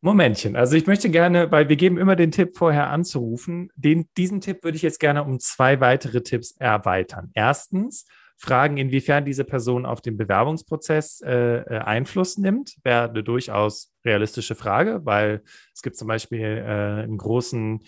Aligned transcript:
Momentchen. 0.00 0.54
Also 0.54 0.76
ich 0.76 0.86
möchte 0.86 1.10
gerne, 1.10 1.50
weil 1.50 1.68
wir 1.68 1.76
geben 1.76 1.98
immer 1.98 2.14
den 2.14 2.30
Tipp 2.30 2.56
vorher 2.56 2.90
anzurufen. 2.90 3.70
Den, 3.74 4.08
diesen 4.16 4.40
Tipp 4.40 4.62
würde 4.62 4.76
ich 4.76 4.82
jetzt 4.82 5.00
gerne 5.00 5.24
um 5.24 5.40
zwei 5.40 5.80
weitere 5.80 6.22
Tipps 6.22 6.52
erweitern. 6.52 7.30
Erstens, 7.34 8.06
fragen, 8.36 8.76
inwiefern 8.76 9.24
diese 9.24 9.44
Person 9.44 9.84
auf 9.84 10.00
den 10.00 10.16
Bewerbungsprozess 10.16 11.20
äh, 11.22 11.58
äh, 11.58 11.78
Einfluss 11.78 12.38
nimmt, 12.38 12.76
wäre 12.84 13.10
eine 13.10 13.24
durchaus 13.24 13.92
realistische 14.04 14.54
Frage, 14.54 15.00
weil 15.04 15.42
es 15.74 15.82
gibt 15.82 15.96
zum 15.96 16.06
Beispiel 16.06 16.40
äh, 16.40 17.02
einen 17.02 17.18
großen 17.18 17.80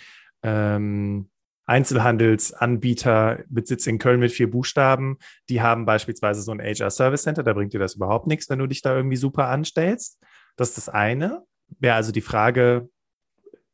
ähm, 0.43 1.31
Einzelhandelsanbieter 1.67 3.45
mit 3.49 3.69
Sitz 3.69 3.87
in 3.87 3.99
Köln 4.01 4.19
mit 4.19 4.33
vier 4.33 4.51
Buchstaben, 4.51 5.19
die 5.49 5.63
haben 5.63 5.87
beispielsweise 5.87 6.43
so 6.43 6.51
ein 6.51 6.61
HR 6.61 6.91
Service 6.91 7.23
Center, 7.23 7.45
da 7.45 7.53
bringt 7.53 7.73
dir 7.73 7.79
das 7.79 7.95
überhaupt 7.95 8.27
nichts, 8.27 8.51
wenn 8.51 8.59
du 8.59 8.67
dich 8.67 8.83
da 8.83 8.97
irgendwie 8.97 9.17
super 9.17 9.47
anstellst. 9.47 10.21
Das 10.57 10.71
ist 10.71 10.79
das 10.79 10.89
eine. 10.89 11.45
Wäre 11.79 11.95
also 11.95 12.13
die 12.13 12.21
Frage, 12.21 12.89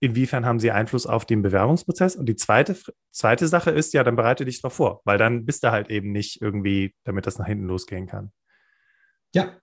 inwiefern 0.00 0.44
haben 0.44 0.60
sie 0.60 0.70
Einfluss 0.70 1.06
auf 1.06 1.24
den 1.24 1.42
Bewerbungsprozess? 1.42 2.16
Und 2.16 2.26
die 2.26 2.36
zweite, 2.36 2.76
zweite 3.10 3.48
Sache 3.48 3.70
ist, 3.70 3.94
ja, 3.94 4.04
dann 4.04 4.16
bereite 4.16 4.44
dich 4.44 4.60
darauf 4.60 4.74
vor, 4.74 5.00
weil 5.04 5.18
dann 5.18 5.44
bist 5.46 5.64
du 5.64 5.70
halt 5.70 5.90
eben 5.90 6.12
nicht 6.12 6.42
irgendwie, 6.42 6.94
damit 7.04 7.26
das 7.26 7.38
nach 7.38 7.46
hinten 7.46 7.66
losgehen 7.66 8.06
kann. 8.06 8.32
Ja. 9.34 9.56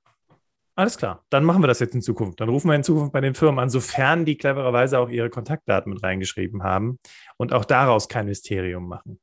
Alles 0.76 0.98
klar, 0.98 1.24
dann 1.30 1.44
machen 1.44 1.62
wir 1.62 1.68
das 1.68 1.80
jetzt 1.80 1.94
in 1.94 2.02
Zukunft. 2.02 2.41
Dann 2.41 2.50
rufen 2.50 2.68
wir 2.68 2.76
in 2.76 2.84
Zukunft 2.84 3.14
bei 3.14 3.22
den 3.22 3.36
Firmen 3.36 3.60
an, 3.60 3.70
sofern 3.70 4.26
die 4.26 4.38
clevererweise 4.38 4.98
auch 4.98 5.10
ihre 5.10 5.30
Kontaktdaten 5.30 5.94
mit 5.94 6.02
reingeschrieben 6.02 6.63
haben 6.63 6.98
und 7.38 7.54
auch 7.54 7.63
daraus 7.63 8.10
kein 8.10 8.26
Mysterium 8.26 8.88
machen. 8.88 9.20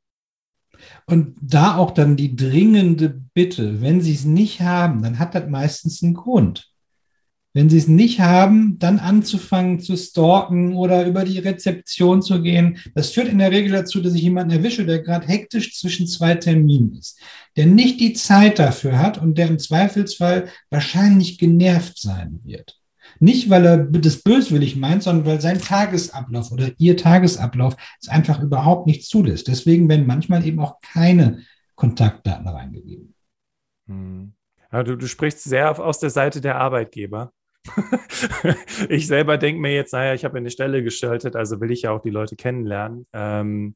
Und 1.06 1.36
da 1.40 1.76
auch 1.76 1.90
dann 1.90 2.16
die 2.16 2.36
dringende 2.36 3.08
Bitte, 3.34 3.80
wenn 3.82 4.00
sie 4.00 4.14
es 4.14 4.24
nicht 4.24 4.60
haben, 4.60 5.02
dann 5.02 5.18
hat 5.18 5.34
das 5.34 5.48
meistens 5.48 6.02
einen 6.02 6.14
Grund. 6.14 6.69
Wenn 7.52 7.68
sie 7.68 7.78
es 7.78 7.88
nicht 7.88 8.20
haben, 8.20 8.78
dann 8.78 9.00
anzufangen 9.00 9.80
zu 9.80 9.96
stalken 9.96 10.74
oder 10.74 11.04
über 11.06 11.24
die 11.24 11.40
Rezeption 11.40 12.22
zu 12.22 12.42
gehen. 12.42 12.78
Das 12.94 13.10
führt 13.10 13.28
in 13.28 13.38
der 13.38 13.50
Regel 13.50 13.72
dazu, 13.72 14.00
dass 14.00 14.14
ich 14.14 14.22
jemanden 14.22 14.52
erwische, 14.52 14.86
der 14.86 15.02
gerade 15.02 15.26
hektisch 15.26 15.76
zwischen 15.76 16.06
zwei 16.06 16.36
Terminen 16.36 16.94
ist, 16.94 17.20
der 17.56 17.66
nicht 17.66 17.98
die 17.98 18.12
Zeit 18.12 18.60
dafür 18.60 18.98
hat 18.98 19.18
und 19.18 19.36
der 19.36 19.48
im 19.48 19.58
Zweifelsfall 19.58 20.48
wahrscheinlich 20.70 21.38
genervt 21.38 21.98
sein 21.98 22.40
wird. 22.44 22.80
Nicht, 23.18 23.50
weil 23.50 23.66
er 23.66 23.78
das 23.78 24.22
böswillig 24.22 24.76
meint, 24.76 25.02
sondern 25.02 25.26
weil 25.26 25.40
sein 25.40 25.60
Tagesablauf 25.60 26.52
oder 26.52 26.70
ihr 26.78 26.96
Tagesablauf 26.96 27.76
es 28.00 28.08
einfach 28.08 28.40
überhaupt 28.40 28.86
nicht 28.86 29.04
zulässt. 29.04 29.48
Deswegen 29.48 29.88
werden 29.88 30.06
manchmal 30.06 30.46
eben 30.46 30.60
auch 30.60 30.78
keine 30.80 31.42
Kontaktdaten 31.74 32.46
reingegeben. 32.46 33.14
Hm. 33.88 34.32
Ja, 34.72 34.84
du, 34.84 34.96
du 34.96 35.08
sprichst 35.08 35.42
sehr 35.42 35.76
aus 35.78 35.98
der 35.98 36.10
Seite 36.10 36.40
der 36.40 36.56
Arbeitgeber. 36.56 37.32
ich 38.88 39.06
selber 39.06 39.38
denke 39.38 39.60
mir 39.60 39.74
jetzt, 39.74 39.92
naja, 39.92 40.14
ich 40.14 40.24
habe 40.24 40.38
eine 40.38 40.50
Stelle 40.50 40.82
gestaltet, 40.82 41.36
also 41.36 41.60
will 41.60 41.70
ich 41.70 41.82
ja 41.82 41.92
auch 41.92 42.00
die 42.00 42.10
Leute 42.10 42.36
kennenlernen. 42.36 43.06
Ähm, 43.12 43.74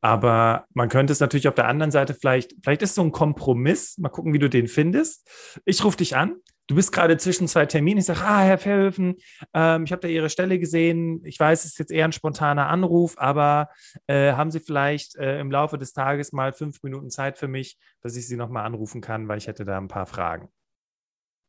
aber 0.00 0.64
man 0.72 0.88
könnte 0.88 1.12
es 1.12 1.20
natürlich 1.20 1.48
auf 1.48 1.54
der 1.54 1.68
anderen 1.68 1.90
Seite 1.90 2.14
vielleicht, 2.14 2.54
vielleicht 2.62 2.82
ist 2.82 2.94
so 2.94 3.02
ein 3.02 3.12
Kompromiss. 3.12 3.98
Mal 3.98 4.08
gucken, 4.08 4.32
wie 4.32 4.38
du 4.38 4.48
den 4.48 4.66
findest. 4.66 5.28
Ich 5.64 5.84
rufe 5.84 5.98
dich 5.98 6.16
an. 6.16 6.36
Du 6.68 6.76
bist 6.76 6.92
gerade 6.92 7.18
zwischen 7.18 7.48
zwei 7.48 7.66
Terminen. 7.66 7.98
Ich 7.98 8.06
sage, 8.06 8.20
ah, 8.22 8.42
Herr 8.42 8.56
Verhöfen, 8.56 9.16
ähm, 9.52 9.84
ich 9.84 9.92
habe 9.92 10.02
da 10.02 10.08
Ihre 10.08 10.30
Stelle 10.30 10.58
gesehen. 10.58 11.20
Ich 11.24 11.38
weiß, 11.38 11.64
es 11.64 11.72
ist 11.72 11.78
jetzt 11.80 11.90
eher 11.90 12.04
ein 12.04 12.12
spontaner 12.12 12.68
Anruf, 12.68 13.18
aber 13.18 13.70
äh, 14.06 14.32
haben 14.34 14.52
Sie 14.52 14.60
vielleicht 14.60 15.16
äh, 15.16 15.40
im 15.40 15.50
Laufe 15.50 15.78
des 15.78 15.92
Tages 15.92 16.32
mal 16.32 16.52
fünf 16.52 16.82
Minuten 16.84 17.10
Zeit 17.10 17.38
für 17.38 17.48
mich, 17.48 17.76
dass 18.02 18.16
ich 18.16 18.26
Sie 18.28 18.36
nochmal 18.36 18.64
anrufen 18.64 19.00
kann, 19.00 19.26
weil 19.26 19.38
ich 19.38 19.48
hätte 19.48 19.64
da 19.64 19.78
ein 19.78 19.88
paar 19.88 20.06
Fragen. 20.06 20.48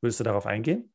Würdest 0.02 0.20
du 0.20 0.24
darauf 0.24 0.48
eingehen? 0.48 0.91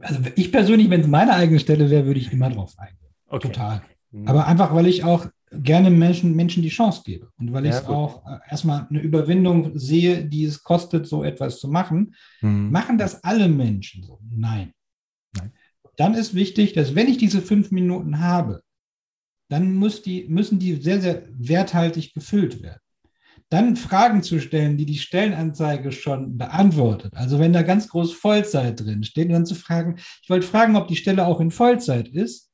Also 0.00 0.20
ich 0.34 0.50
persönlich, 0.50 0.90
wenn 0.90 1.02
es 1.02 1.06
meine 1.06 1.34
eigene 1.34 1.60
Stelle 1.60 1.90
wäre, 1.90 2.06
würde 2.06 2.20
ich 2.20 2.32
immer 2.32 2.50
drauf 2.50 2.74
eingehen. 2.78 3.14
Okay. 3.26 3.48
Total. 3.48 3.82
Mhm. 4.10 4.28
Aber 4.28 4.46
einfach, 4.46 4.74
weil 4.74 4.86
ich 4.86 5.04
auch 5.04 5.26
gerne 5.50 5.90
Menschen, 5.90 6.34
Menschen 6.34 6.62
die 6.62 6.68
Chance 6.68 7.02
gebe 7.04 7.30
und 7.38 7.52
weil 7.52 7.64
ja, 7.66 7.78
ich 7.78 7.86
auch 7.86 8.26
äh, 8.26 8.38
erstmal 8.50 8.86
eine 8.90 9.00
Überwindung 9.00 9.78
sehe, 9.78 10.24
die 10.24 10.44
es 10.44 10.62
kostet, 10.62 11.06
so 11.06 11.22
etwas 11.22 11.60
zu 11.60 11.68
machen. 11.68 12.14
Mhm. 12.40 12.70
Machen 12.70 12.98
das 12.98 13.22
alle 13.22 13.48
Menschen 13.48 14.02
so? 14.02 14.18
Nein. 14.28 14.72
Nein. 15.36 15.52
Dann 15.96 16.14
ist 16.14 16.34
wichtig, 16.34 16.72
dass 16.72 16.94
wenn 16.94 17.08
ich 17.08 17.18
diese 17.18 17.40
fünf 17.40 17.70
Minuten 17.70 18.18
habe, 18.18 18.62
dann 19.48 19.74
muss 19.74 20.02
die, 20.02 20.26
müssen 20.28 20.58
die 20.58 20.74
sehr, 20.74 21.00
sehr 21.00 21.22
werthaltig 21.30 22.14
gefüllt 22.14 22.62
werden 22.62 22.80
dann 23.54 23.76
Fragen 23.76 24.22
zu 24.22 24.40
stellen, 24.40 24.76
die 24.76 24.84
die 24.84 24.98
Stellenanzeige 24.98 25.92
schon 25.92 26.36
beantwortet. 26.36 27.12
Also 27.14 27.38
wenn 27.38 27.52
da 27.52 27.62
ganz 27.62 27.88
groß 27.88 28.12
Vollzeit 28.12 28.80
drin 28.80 29.04
steht, 29.04 29.30
dann 29.30 29.46
zu 29.46 29.54
fragen, 29.54 29.96
ich 30.22 30.28
wollte 30.28 30.46
fragen, 30.46 30.76
ob 30.76 30.88
die 30.88 30.96
Stelle 30.96 31.26
auch 31.26 31.40
in 31.40 31.50
Vollzeit 31.50 32.08
ist, 32.08 32.50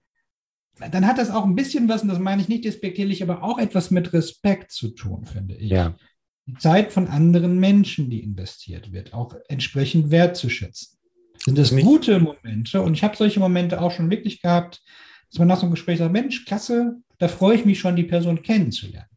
dann 0.92 1.06
hat 1.06 1.18
das 1.18 1.30
auch 1.30 1.44
ein 1.44 1.54
bisschen 1.54 1.88
was, 1.88 2.02
und 2.02 2.08
das 2.08 2.18
meine 2.18 2.40
ich 2.42 2.48
nicht 2.48 2.64
despektierlich, 2.64 3.22
aber 3.22 3.42
auch 3.42 3.58
etwas 3.58 3.90
mit 3.90 4.12
Respekt 4.12 4.72
zu 4.72 4.90
tun, 4.90 5.24
finde 5.24 5.56
ich. 5.56 5.70
Ja. 5.70 5.94
Die 6.46 6.54
Zeit 6.54 6.92
von 6.92 7.08
anderen 7.08 7.58
Menschen, 7.60 8.10
die 8.10 8.22
investiert 8.22 8.92
wird, 8.92 9.12
auch 9.12 9.34
entsprechend 9.48 10.10
wertzuschätzen. 10.10 10.98
Sind 11.44 11.58
das 11.58 11.74
gute 11.74 12.20
Momente? 12.20 12.82
Und 12.82 12.94
ich 12.94 13.02
habe 13.02 13.16
solche 13.16 13.40
Momente 13.40 13.80
auch 13.80 13.92
schon 13.92 14.10
wirklich 14.10 14.42
gehabt, 14.42 14.82
dass 15.30 15.38
man 15.38 15.48
nach 15.48 15.56
so 15.56 15.62
einem 15.62 15.72
Gespräch 15.72 15.98
sagt, 15.98 16.12
Mensch, 16.12 16.44
klasse, 16.44 16.96
da 17.18 17.28
freue 17.28 17.56
ich 17.56 17.64
mich 17.64 17.78
schon, 17.78 17.96
die 17.96 18.04
Person 18.04 18.42
kennenzulernen. 18.42 19.09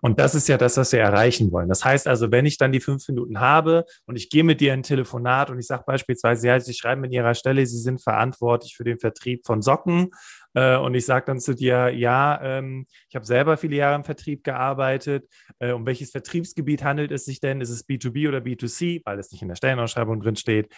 Und 0.00 0.18
das 0.18 0.34
ist 0.34 0.48
ja 0.48 0.56
das, 0.56 0.76
was 0.76 0.92
wir 0.92 1.00
erreichen 1.00 1.52
wollen. 1.52 1.68
Das 1.68 1.84
heißt 1.84 2.06
also, 2.08 2.30
wenn 2.30 2.46
ich 2.46 2.58
dann 2.58 2.72
die 2.72 2.80
fünf 2.80 3.06
Minuten 3.08 3.40
habe 3.40 3.84
und 4.06 4.16
ich 4.16 4.30
gehe 4.30 4.44
mit 4.44 4.60
dir 4.60 4.72
in 4.72 4.80
ein 4.80 4.82
Telefonat 4.82 5.50
und 5.50 5.58
ich 5.58 5.66
sage 5.66 5.84
beispielsweise, 5.86 6.46
ja, 6.46 6.60
Sie 6.60 6.74
schreiben 6.74 7.04
in 7.04 7.12
Ihrer 7.12 7.34
Stelle, 7.34 7.64
Sie 7.66 7.78
sind 7.78 8.02
verantwortlich 8.02 8.76
für 8.76 8.84
den 8.84 8.98
Vertrieb 8.98 9.44
von 9.44 9.62
Socken. 9.62 10.10
Äh, 10.54 10.76
und 10.76 10.94
ich 10.94 11.04
sage 11.04 11.26
dann 11.26 11.40
zu 11.40 11.54
dir, 11.54 11.90
ja, 11.90 12.40
ähm, 12.42 12.86
ich 13.08 13.14
habe 13.14 13.26
selber 13.26 13.56
viele 13.56 13.76
Jahre 13.76 13.96
im 13.96 14.04
Vertrieb 14.04 14.44
gearbeitet. 14.44 15.28
Äh, 15.58 15.72
um 15.72 15.86
welches 15.86 16.10
Vertriebsgebiet 16.10 16.82
handelt 16.82 17.12
es 17.12 17.24
sich 17.24 17.40
denn? 17.40 17.60
Ist 17.60 17.70
es 17.70 17.86
B2B 17.86 18.28
oder 18.28 18.38
B2C, 18.38 19.02
weil 19.04 19.18
es 19.18 19.30
nicht 19.30 19.42
in 19.42 19.48
der 19.48 19.56
Stellenausschreibung 19.56 20.20
drin 20.20 20.36
steht? 20.36 20.72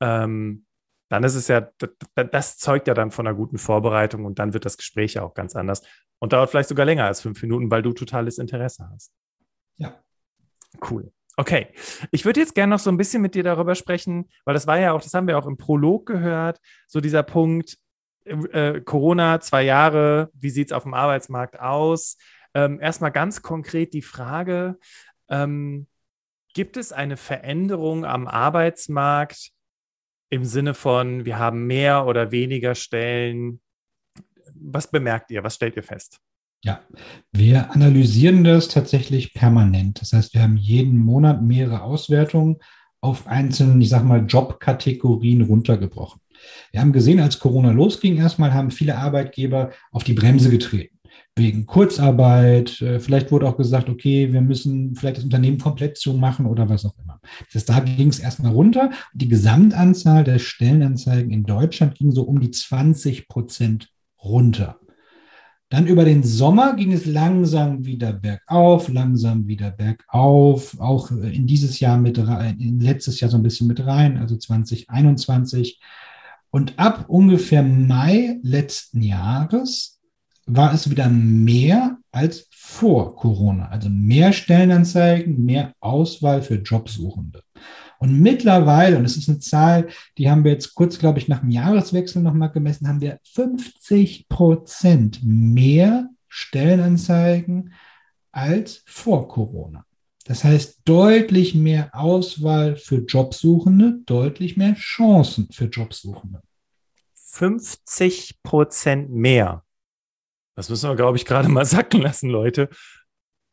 Ähm, 0.00 0.66
dann 1.08 1.24
ist 1.24 1.34
es 1.34 1.48
ja, 1.48 1.68
das 2.14 2.58
zeugt 2.58 2.88
ja 2.88 2.94
dann 2.94 3.10
von 3.10 3.26
einer 3.26 3.36
guten 3.36 3.58
Vorbereitung 3.58 4.24
und 4.24 4.38
dann 4.38 4.54
wird 4.54 4.64
das 4.64 4.76
Gespräch 4.76 5.14
ja 5.14 5.22
auch 5.22 5.34
ganz 5.34 5.54
anders 5.54 5.82
und 6.18 6.32
dauert 6.32 6.50
vielleicht 6.50 6.68
sogar 6.68 6.86
länger 6.86 7.04
als 7.04 7.20
fünf 7.20 7.40
Minuten, 7.42 7.70
weil 7.70 7.82
du 7.82 7.92
totales 7.92 8.38
Interesse 8.38 8.88
hast. 8.92 9.12
Ja. 9.76 9.94
Cool. 10.90 11.12
Okay, 11.36 11.68
ich 12.12 12.24
würde 12.24 12.40
jetzt 12.40 12.54
gerne 12.54 12.70
noch 12.70 12.80
so 12.80 12.90
ein 12.90 12.96
bisschen 12.96 13.20
mit 13.20 13.34
dir 13.34 13.42
darüber 13.42 13.74
sprechen, 13.74 14.30
weil 14.44 14.54
das 14.54 14.66
war 14.66 14.78
ja 14.78 14.92
auch, 14.92 15.02
das 15.02 15.12
haben 15.12 15.28
wir 15.28 15.38
auch 15.38 15.46
im 15.46 15.58
Prolog 15.58 16.06
gehört, 16.06 16.60
so 16.86 17.00
dieser 17.00 17.22
Punkt, 17.22 17.76
äh, 18.24 18.80
Corona, 18.80 19.40
zwei 19.40 19.62
Jahre, 19.62 20.30
wie 20.32 20.50
sieht 20.50 20.68
es 20.68 20.72
auf 20.72 20.84
dem 20.84 20.94
Arbeitsmarkt 20.94 21.60
aus? 21.60 22.16
Ähm, 22.54 22.80
erstmal 22.80 23.12
ganz 23.12 23.42
konkret 23.42 23.92
die 23.92 24.02
Frage, 24.02 24.78
ähm, 25.28 25.86
gibt 26.54 26.78
es 26.78 26.90
eine 26.90 27.18
Veränderung 27.18 28.06
am 28.06 28.26
Arbeitsmarkt, 28.26 29.50
im 30.30 30.44
Sinne 30.44 30.74
von, 30.74 31.24
wir 31.24 31.38
haben 31.38 31.66
mehr 31.66 32.06
oder 32.06 32.32
weniger 32.32 32.74
Stellen. 32.74 33.60
Was 34.54 34.90
bemerkt 34.90 35.30
ihr? 35.30 35.44
Was 35.44 35.54
stellt 35.54 35.76
ihr 35.76 35.82
fest? 35.82 36.18
Ja, 36.64 36.80
wir 37.32 37.70
analysieren 37.70 38.42
das 38.42 38.68
tatsächlich 38.68 39.34
permanent. 39.34 40.00
Das 40.00 40.12
heißt, 40.12 40.34
wir 40.34 40.42
haben 40.42 40.56
jeden 40.56 40.98
Monat 40.98 41.42
mehrere 41.42 41.82
Auswertungen 41.82 42.56
auf 43.00 43.26
einzelne, 43.26 43.82
ich 43.82 43.90
sag 43.90 44.04
mal, 44.04 44.24
Jobkategorien 44.26 45.42
runtergebrochen. 45.42 46.20
Wir 46.72 46.80
haben 46.80 46.92
gesehen, 46.92 47.20
als 47.20 47.38
Corona 47.38 47.70
losging, 47.70 48.16
erstmal 48.16 48.52
haben 48.52 48.70
viele 48.70 48.96
Arbeitgeber 48.96 49.70
auf 49.92 50.04
die 50.04 50.14
Bremse 50.14 50.50
getreten 50.50 50.95
wegen 51.36 51.66
Kurzarbeit. 51.66 52.80
Äh, 52.80 52.98
vielleicht 52.98 53.30
wurde 53.30 53.46
auch 53.46 53.56
gesagt, 53.56 53.88
okay, 53.88 54.32
wir 54.32 54.40
müssen 54.40 54.94
vielleicht 54.94 55.18
das 55.18 55.24
Unternehmen 55.24 55.58
komplett 55.58 55.98
zumachen 55.98 56.46
oder 56.46 56.68
was 56.68 56.84
auch 56.84 56.94
immer. 57.02 57.20
Das 57.52 57.64
da 57.64 57.80
ging 57.80 58.08
es 58.08 58.18
erstmal 58.18 58.52
runter. 58.52 58.90
Die 59.14 59.28
Gesamtanzahl 59.28 60.24
der 60.24 60.38
Stellenanzeigen 60.38 61.30
in 61.30 61.44
Deutschland 61.44 61.94
ging 61.96 62.10
so 62.10 62.22
um 62.22 62.40
die 62.40 62.50
20 62.50 63.28
Prozent 63.28 63.90
runter. 64.22 64.80
Dann 65.68 65.88
über 65.88 66.04
den 66.04 66.22
Sommer 66.22 66.74
ging 66.76 66.92
es 66.92 67.06
langsam 67.06 67.84
wieder 67.84 68.12
bergauf, 68.12 68.88
langsam 68.88 69.48
wieder 69.48 69.72
bergauf, 69.72 70.78
auch 70.78 71.10
in 71.10 71.48
dieses 71.48 71.80
Jahr 71.80 71.98
mit 71.98 72.24
rein, 72.24 72.60
in 72.60 72.78
letztes 72.78 73.18
Jahr 73.18 73.30
so 73.30 73.36
ein 73.36 73.42
bisschen 73.42 73.66
mit 73.66 73.84
rein, 73.84 74.16
also 74.16 74.36
2021. 74.36 75.80
Und 76.50 76.78
ab 76.78 77.06
ungefähr 77.08 77.64
Mai 77.64 78.38
letzten 78.42 79.02
Jahres 79.02 79.95
war 80.46 80.72
es 80.72 80.88
wieder 80.90 81.08
mehr 81.08 81.98
als 82.12 82.48
vor 82.52 83.16
Corona. 83.16 83.68
Also 83.68 83.88
mehr 83.90 84.32
Stellenanzeigen, 84.32 85.44
mehr 85.44 85.72
Auswahl 85.80 86.42
für 86.42 86.54
Jobsuchende. 86.54 87.42
Und 87.98 88.20
mittlerweile, 88.20 88.98
und 88.98 89.04
es 89.04 89.16
ist 89.16 89.28
eine 89.28 89.38
Zahl, 89.38 89.88
die 90.18 90.30
haben 90.30 90.44
wir 90.44 90.52
jetzt 90.52 90.74
kurz, 90.74 90.98
glaube 90.98 91.18
ich, 91.18 91.28
nach 91.28 91.40
dem 91.40 91.50
Jahreswechsel 91.50 92.22
nochmal 92.22 92.50
gemessen, 92.50 92.88
haben 92.88 93.00
wir 93.00 93.18
50 93.24 94.28
Prozent 94.28 95.20
mehr 95.22 96.10
Stellenanzeigen 96.28 97.72
als 98.32 98.82
vor 98.86 99.28
Corona. 99.28 99.84
Das 100.26 100.44
heißt, 100.44 100.80
deutlich 100.84 101.54
mehr 101.54 101.90
Auswahl 101.94 102.76
für 102.76 102.98
Jobsuchende, 102.98 104.00
deutlich 104.04 104.56
mehr 104.56 104.74
Chancen 104.74 105.48
für 105.50 105.66
Jobsuchende. 105.66 106.42
50 107.14 108.42
Prozent 108.42 109.10
mehr. 109.10 109.65
Das 110.56 110.70
müssen 110.70 110.90
wir, 110.90 110.96
glaube 110.96 111.16
ich, 111.16 111.24
gerade 111.24 111.48
mal 111.48 111.64
sacken 111.66 112.02
lassen, 112.02 112.30
Leute. 112.30 112.68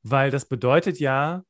Weil 0.01 0.31
das 0.31 0.45
bedeutet 0.45 0.99
ja, 0.99 1.43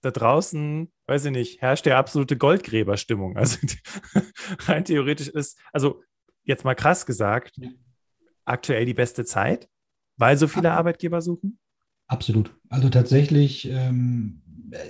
da 0.00 0.10
draußen, 0.10 0.90
weiß 1.06 1.26
ich 1.26 1.32
nicht, 1.32 1.60
herrscht 1.60 1.84
der 1.84 1.98
absolute 1.98 2.36
Goldgräberstimmung. 2.36 3.36
Also 3.36 3.58
rein 4.60 4.84
theoretisch 4.84 5.28
ist, 5.28 5.58
also 5.72 6.02
jetzt 6.44 6.64
mal 6.64 6.74
krass 6.74 7.04
gesagt, 7.04 7.58
ja. 7.58 7.68
aktuell 8.44 8.86
die 8.86 8.94
beste 8.94 9.24
Zeit, 9.24 9.68
weil 10.16 10.38
so 10.38 10.48
viele 10.48 10.72
Arbeitgeber 10.72 11.20
suchen? 11.20 11.58
Absolut. 12.06 12.54
Also 12.68 12.88
tatsächlich, 12.88 13.68
ähm, 13.70 14.42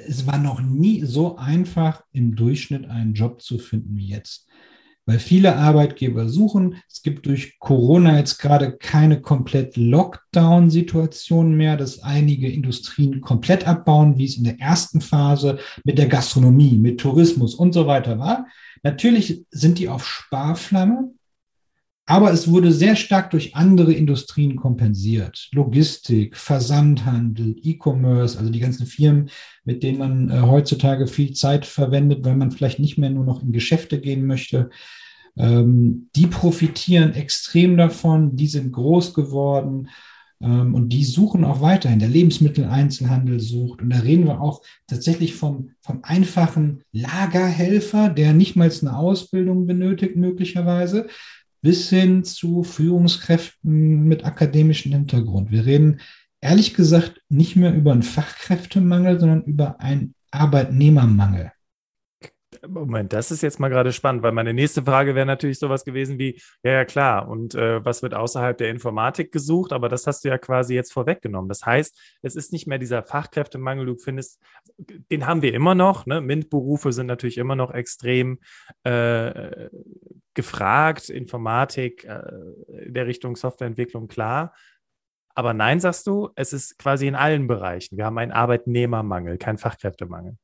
es 0.06 0.26
war 0.26 0.38
noch 0.38 0.61
nie 0.61 1.05
so 1.05 1.37
einfach, 1.37 2.05
im 2.12 2.37
Durchschnitt 2.37 2.88
einen 2.88 3.14
Job 3.14 3.43
zu 3.43 3.58
finden 3.58 3.96
wie 3.96 4.08
jetzt 4.08 4.49
weil 5.06 5.19
viele 5.19 5.56
Arbeitgeber 5.56 6.29
suchen. 6.29 6.76
Es 6.88 7.02
gibt 7.02 7.26
durch 7.26 7.58
Corona 7.58 8.19
jetzt 8.19 8.38
gerade 8.38 8.76
keine 8.76 9.20
komplett 9.20 9.76
Lockdown-Situation 9.76 11.56
mehr, 11.56 11.76
dass 11.76 12.02
einige 12.02 12.50
Industrien 12.50 13.20
komplett 13.20 13.67
abbauen, 13.67 14.19
wie 14.19 14.25
es 14.25 14.37
in 14.37 14.44
der 14.44 14.61
ersten 14.61 15.00
Phase 15.00 15.58
mit 15.85 15.99
der 15.99 16.06
Gastronomie, 16.06 16.79
mit 16.79 17.00
Tourismus 17.00 17.55
und 17.55 17.73
so 17.73 17.87
weiter 17.87 18.19
war. 18.19 18.47
Natürlich 18.82 19.44
sind 19.50 19.79
die 19.79 19.88
auf 19.88 20.06
Sparflamme, 20.06 21.11
aber 22.10 22.32
es 22.32 22.50
wurde 22.50 22.72
sehr 22.72 22.96
stark 22.96 23.30
durch 23.30 23.54
andere 23.54 23.92
Industrien 23.92 24.56
kompensiert. 24.56 25.48
Logistik, 25.52 26.36
Versandhandel, 26.36 27.54
E-Commerce, 27.62 28.36
also 28.36 28.50
die 28.50 28.58
ganzen 28.58 28.86
Firmen, 28.86 29.30
mit 29.64 29.84
denen 29.84 29.98
man 29.98 30.28
äh, 30.28 30.40
heutzutage 30.40 31.06
viel 31.06 31.34
Zeit 31.34 31.66
verwendet, 31.66 32.24
weil 32.24 32.34
man 32.34 32.50
vielleicht 32.50 32.80
nicht 32.80 32.98
mehr 32.98 33.10
nur 33.10 33.24
noch 33.24 33.44
in 33.44 33.52
Geschäfte 33.52 34.00
gehen 34.00 34.26
möchte. 34.26 34.70
Ähm, 35.38 36.08
die 36.16 36.26
profitieren 36.26 37.14
extrem 37.14 37.76
davon, 37.76 38.34
die 38.34 38.48
sind 38.48 38.72
groß 38.72 39.14
geworden 39.14 39.88
ähm, 40.42 40.74
und 40.74 40.88
die 40.88 41.04
suchen 41.04 41.44
auch 41.44 41.60
weiterhin. 41.60 42.00
Der 42.00 42.08
Lebensmitteleinzelhandel 42.08 43.38
sucht 43.38 43.82
und 43.82 43.90
da 43.90 44.00
reden 44.00 44.26
wir 44.26 44.40
auch 44.40 44.62
tatsächlich 44.88 45.34
vom, 45.34 45.70
vom 45.80 46.00
einfachen 46.02 46.82
Lagerhelfer, 46.90 48.08
der 48.08 48.32
nicht 48.32 48.56
mal 48.56 48.68
eine 48.68 48.96
Ausbildung 48.96 49.68
benötigt 49.68 50.16
möglicherweise, 50.16 51.06
bis 51.62 51.90
hin 51.90 52.24
zu 52.24 52.62
Führungskräften 52.62 54.04
mit 54.04 54.24
akademischem 54.24 54.92
Hintergrund. 54.92 55.50
Wir 55.50 55.66
reden 55.66 56.00
ehrlich 56.40 56.74
gesagt 56.74 57.20
nicht 57.28 57.56
mehr 57.56 57.74
über 57.74 57.92
einen 57.92 58.02
Fachkräftemangel, 58.02 59.20
sondern 59.20 59.42
über 59.42 59.80
einen 59.80 60.14
Arbeitnehmermangel. 60.30 61.52
Moment, 62.68 63.12
das 63.12 63.30
ist 63.30 63.42
jetzt 63.42 63.58
mal 63.58 63.68
gerade 63.68 63.92
spannend, 63.92 64.22
weil 64.22 64.32
meine 64.32 64.52
nächste 64.52 64.82
Frage 64.82 65.14
wäre 65.14 65.26
natürlich 65.26 65.58
sowas 65.58 65.84
gewesen 65.84 66.18
wie, 66.18 66.40
ja, 66.62 66.72
ja, 66.72 66.84
klar, 66.84 67.28
und 67.28 67.54
äh, 67.54 67.84
was 67.84 68.02
wird 68.02 68.14
außerhalb 68.14 68.58
der 68.58 68.70
Informatik 68.70 69.32
gesucht? 69.32 69.72
Aber 69.72 69.88
das 69.88 70.06
hast 70.06 70.24
du 70.24 70.28
ja 70.28 70.38
quasi 70.38 70.74
jetzt 70.74 70.92
vorweggenommen. 70.92 71.48
Das 71.48 71.64
heißt, 71.64 71.98
es 72.22 72.36
ist 72.36 72.52
nicht 72.52 72.66
mehr 72.66 72.78
dieser 72.78 73.02
Fachkräftemangel, 73.02 73.86
du 73.86 73.96
findest, 73.96 74.40
den 74.78 75.26
haben 75.26 75.42
wir 75.42 75.54
immer 75.54 75.74
noch. 75.74 76.06
Ne? 76.06 76.20
MINT-Berufe 76.20 76.92
sind 76.92 77.06
natürlich 77.06 77.38
immer 77.38 77.56
noch 77.56 77.72
extrem 77.72 78.38
äh, 78.84 79.68
gefragt, 80.34 81.08
Informatik 81.08 82.04
äh, 82.04 82.20
in 82.84 82.94
der 82.94 83.06
Richtung 83.06 83.36
Softwareentwicklung, 83.36 84.08
klar. 84.08 84.54
Aber 85.34 85.54
nein, 85.54 85.80
sagst 85.80 86.06
du, 86.06 86.30
es 86.34 86.52
ist 86.52 86.78
quasi 86.78 87.06
in 87.06 87.14
allen 87.14 87.46
Bereichen. 87.46 87.96
Wir 87.96 88.04
haben 88.04 88.18
einen 88.18 88.32
Arbeitnehmermangel, 88.32 89.38
keinen 89.38 89.58
Fachkräftemangel. 89.58 90.36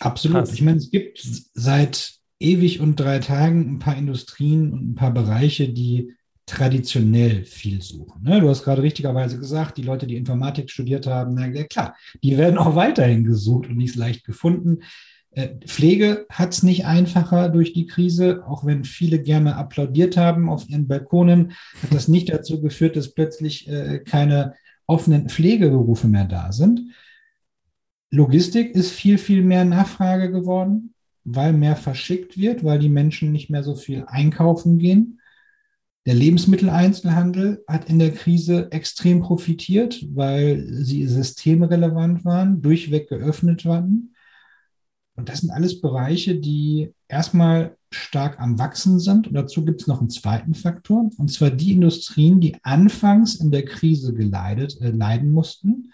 Absolut. 0.00 0.38
Krass. 0.38 0.52
Ich 0.52 0.62
meine, 0.62 0.78
es 0.78 0.90
gibt 0.90 1.20
seit 1.54 2.14
ewig 2.40 2.80
und 2.80 2.98
drei 2.98 3.18
Tagen 3.18 3.74
ein 3.74 3.78
paar 3.78 3.96
Industrien 3.96 4.72
und 4.72 4.90
ein 4.90 4.94
paar 4.94 5.12
Bereiche, 5.12 5.68
die 5.68 6.14
traditionell 6.46 7.44
viel 7.44 7.80
suchen. 7.80 8.22
Ne? 8.24 8.40
Du 8.40 8.48
hast 8.48 8.64
gerade 8.64 8.82
richtigerweise 8.82 9.38
gesagt, 9.38 9.76
die 9.76 9.82
Leute, 9.82 10.06
die 10.06 10.16
Informatik 10.16 10.70
studiert 10.70 11.06
haben, 11.06 11.34
na 11.34 11.46
ja, 11.46 11.64
klar, 11.64 11.94
die 12.24 12.36
werden 12.38 12.58
auch 12.58 12.74
weiterhin 12.74 13.22
gesucht 13.22 13.68
und 13.68 13.76
nicht 13.76 13.94
leicht 13.94 14.24
gefunden. 14.24 14.78
Äh, 15.32 15.50
Pflege 15.64 16.26
hat 16.28 16.52
es 16.52 16.64
nicht 16.64 16.86
einfacher 16.86 17.50
durch 17.50 17.72
die 17.72 17.86
Krise, 17.86 18.42
auch 18.48 18.64
wenn 18.64 18.84
viele 18.84 19.22
gerne 19.22 19.56
applaudiert 19.56 20.16
haben 20.16 20.48
auf 20.48 20.68
ihren 20.68 20.88
Balkonen, 20.88 21.52
hat 21.82 21.94
das 21.94 22.08
nicht 22.08 22.30
dazu 22.30 22.60
geführt, 22.60 22.96
dass 22.96 23.14
plötzlich 23.14 23.68
äh, 23.68 24.00
keine 24.00 24.54
offenen 24.86 25.28
Pflegeberufe 25.28 26.08
mehr 26.08 26.24
da 26.24 26.50
sind. 26.50 26.80
Logistik 28.10 28.74
ist 28.74 28.90
viel, 28.90 29.18
viel 29.18 29.42
mehr 29.42 29.64
Nachfrage 29.64 30.32
geworden, 30.32 30.94
weil 31.24 31.52
mehr 31.52 31.76
verschickt 31.76 32.36
wird, 32.36 32.64
weil 32.64 32.78
die 32.78 32.88
Menschen 32.88 33.30
nicht 33.30 33.50
mehr 33.50 33.62
so 33.62 33.76
viel 33.76 34.04
einkaufen 34.06 34.78
gehen. 34.78 35.20
Der 36.06 36.14
Lebensmitteleinzelhandel 36.14 37.62
hat 37.68 37.88
in 37.88 37.98
der 37.98 38.12
Krise 38.12 38.72
extrem 38.72 39.20
profitiert, 39.20 40.04
weil 40.12 40.66
sie 40.66 41.06
systemrelevant 41.06 42.24
waren, 42.24 42.62
durchweg 42.62 43.08
geöffnet 43.08 43.64
waren. 43.64 44.14
Und 45.14 45.28
das 45.28 45.42
sind 45.42 45.50
alles 45.50 45.80
Bereiche, 45.80 46.36
die 46.36 46.94
erstmal 47.06 47.76
stark 47.92 48.40
am 48.40 48.58
Wachsen 48.58 48.98
sind. 48.98 49.28
Und 49.28 49.34
dazu 49.34 49.64
gibt 49.64 49.82
es 49.82 49.86
noch 49.86 50.00
einen 50.00 50.10
zweiten 50.10 50.54
Faktor, 50.54 51.10
und 51.18 51.30
zwar 51.30 51.50
die 51.50 51.72
Industrien, 51.72 52.40
die 52.40 52.56
anfangs 52.62 53.34
in 53.34 53.50
der 53.50 53.64
Krise 53.64 54.14
geleidet, 54.14 54.80
äh, 54.80 54.90
leiden 54.90 55.30
mussten, 55.30 55.92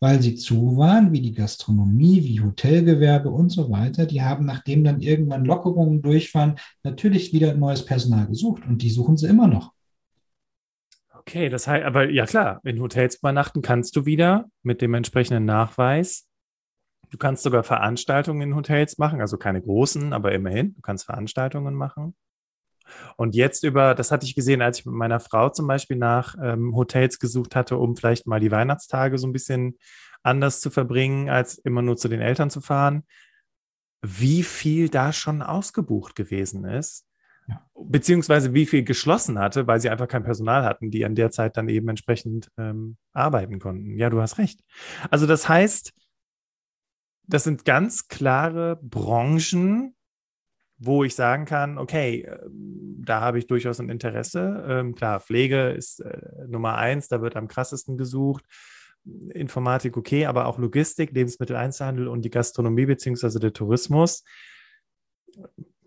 weil 0.00 0.22
sie 0.22 0.36
zu 0.36 0.76
waren, 0.76 1.12
wie 1.12 1.20
die 1.20 1.32
Gastronomie, 1.32 2.22
wie 2.22 2.40
Hotelgewerbe 2.40 3.30
und 3.30 3.50
so 3.50 3.70
weiter. 3.70 4.06
Die 4.06 4.22
haben, 4.22 4.44
nachdem 4.44 4.84
dann 4.84 5.00
irgendwann 5.00 5.44
Lockerungen 5.44 6.02
durch 6.02 6.34
waren, 6.34 6.56
natürlich 6.82 7.32
wieder 7.32 7.54
neues 7.54 7.84
Personal 7.84 8.26
gesucht 8.26 8.64
und 8.66 8.82
die 8.82 8.90
suchen 8.90 9.16
sie 9.16 9.26
immer 9.26 9.48
noch. 9.48 9.72
Okay, 11.12 11.50
das 11.50 11.66
heißt, 11.68 11.84
aber 11.84 12.08
ja 12.08 12.24
klar, 12.24 12.60
in 12.64 12.80
Hotels 12.80 13.16
übernachten 13.16 13.60
kannst 13.60 13.96
du 13.96 14.06
wieder 14.06 14.46
mit 14.62 14.80
dem 14.80 14.94
entsprechenden 14.94 15.44
Nachweis. 15.44 16.26
Du 17.10 17.18
kannst 17.18 17.42
sogar 17.42 17.64
Veranstaltungen 17.64 18.40
in 18.40 18.54
Hotels 18.54 18.98
machen, 18.98 19.20
also 19.20 19.36
keine 19.36 19.60
großen, 19.60 20.12
aber 20.12 20.32
immerhin, 20.32 20.74
du 20.74 20.80
kannst 20.80 21.06
Veranstaltungen 21.06 21.74
machen. 21.74 22.14
Und 23.16 23.34
jetzt 23.34 23.64
über, 23.64 23.94
das 23.94 24.10
hatte 24.10 24.26
ich 24.26 24.34
gesehen, 24.34 24.62
als 24.62 24.80
ich 24.80 24.86
mit 24.86 24.94
meiner 24.94 25.20
Frau 25.20 25.48
zum 25.50 25.66
Beispiel 25.66 25.96
nach 25.96 26.34
ähm, 26.42 26.74
Hotels 26.76 27.18
gesucht 27.18 27.56
hatte, 27.56 27.76
um 27.76 27.96
vielleicht 27.96 28.26
mal 28.26 28.40
die 28.40 28.50
Weihnachtstage 28.50 29.18
so 29.18 29.26
ein 29.26 29.32
bisschen 29.32 29.78
anders 30.22 30.60
zu 30.60 30.70
verbringen, 30.70 31.28
als 31.30 31.58
immer 31.58 31.82
nur 31.82 31.96
zu 31.96 32.08
den 32.08 32.20
Eltern 32.20 32.50
zu 32.50 32.60
fahren, 32.60 33.04
wie 34.02 34.42
viel 34.42 34.88
da 34.88 35.12
schon 35.12 35.42
ausgebucht 35.42 36.14
gewesen 36.14 36.64
ist. 36.64 37.04
Ja. 37.48 37.66
Beziehungsweise 37.74 38.52
wie 38.52 38.66
viel 38.66 38.84
geschlossen 38.84 39.38
hatte, 39.38 39.66
weil 39.66 39.80
sie 39.80 39.88
einfach 39.88 40.08
kein 40.08 40.22
Personal 40.22 40.64
hatten, 40.64 40.90
die 40.90 41.04
an 41.04 41.14
der 41.14 41.30
Zeit 41.30 41.56
dann 41.56 41.68
eben 41.68 41.88
entsprechend 41.88 42.50
ähm, 42.58 42.98
arbeiten 43.14 43.58
konnten. 43.58 43.96
Ja, 43.96 44.10
du 44.10 44.20
hast 44.20 44.38
recht. 44.38 44.60
Also 45.10 45.26
das 45.26 45.48
heißt, 45.48 45.92
das 47.26 47.44
sind 47.44 47.64
ganz 47.64 48.08
klare 48.08 48.78
Branchen, 48.82 49.94
wo 50.78 51.04
ich 51.04 51.14
sagen 51.14 51.44
kann, 51.44 51.76
okay, 51.76 52.22
ähm, 52.22 53.02
da 53.04 53.20
habe 53.20 53.38
ich 53.38 53.46
durchaus 53.46 53.80
ein 53.80 53.90
Interesse. 53.90 54.64
Ähm, 54.68 54.94
klar, 54.94 55.20
Pflege 55.20 55.70
ist 55.70 56.00
äh, 56.00 56.20
Nummer 56.46 56.76
eins, 56.76 57.08
da 57.08 57.20
wird 57.20 57.36
am 57.36 57.48
krassesten 57.48 57.96
gesucht. 57.96 58.44
Informatik 59.32 59.96
okay, 59.96 60.26
aber 60.26 60.46
auch 60.46 60.58
Logistik, 60.58 61.12
Lebensmitteleinzelhandel 61.12 62.08
und 62.08 62.22
die 62.22 62.30
Gastronomie 62.30 62.86
beziehungsweise 62.86 63.40
der 63.40 63.52
Tourismus. 63.52 64.24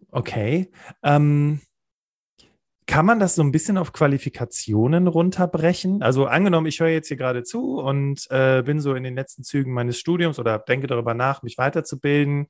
Okay. 0.09 0.71
Ähm, 1.03 1.61
kann 2.87 3.05
man 3.05 3.19
das 3.19 3.35
so 3.35 3.43
ein 3.43 3.51
bisschen 3.51 3.77
auf 3.77 3.93
Qualifikationen 3.93 5.07
runterbrechen? 5.07 6.01
Also 6.01 6.25
angenommen, 6.25 6.67
ich 6.67 6.79
höre 6.79 6.89
jetzt 6.89 7.07
hier 7.07 7.17
gerade 7.17 7.43
zu 7.43 7.79
und 7.79 8.29
äh, 8.31 8.63
bin 8.63 8.81
so 8.81 8.95
in 8.95 9.03
den 9.03 9.15
letzten 9.15 9.43
Zügen 9.43 9.73
meines 9.73 9.97
Studiums 9.99 10.39
oder 10.39 10.59
denke 10.59 10.87
darüber 10.87 11.13
nach, 11.13 11.43
mich 11.43 11.57
weiterzubilden 11.57 12.47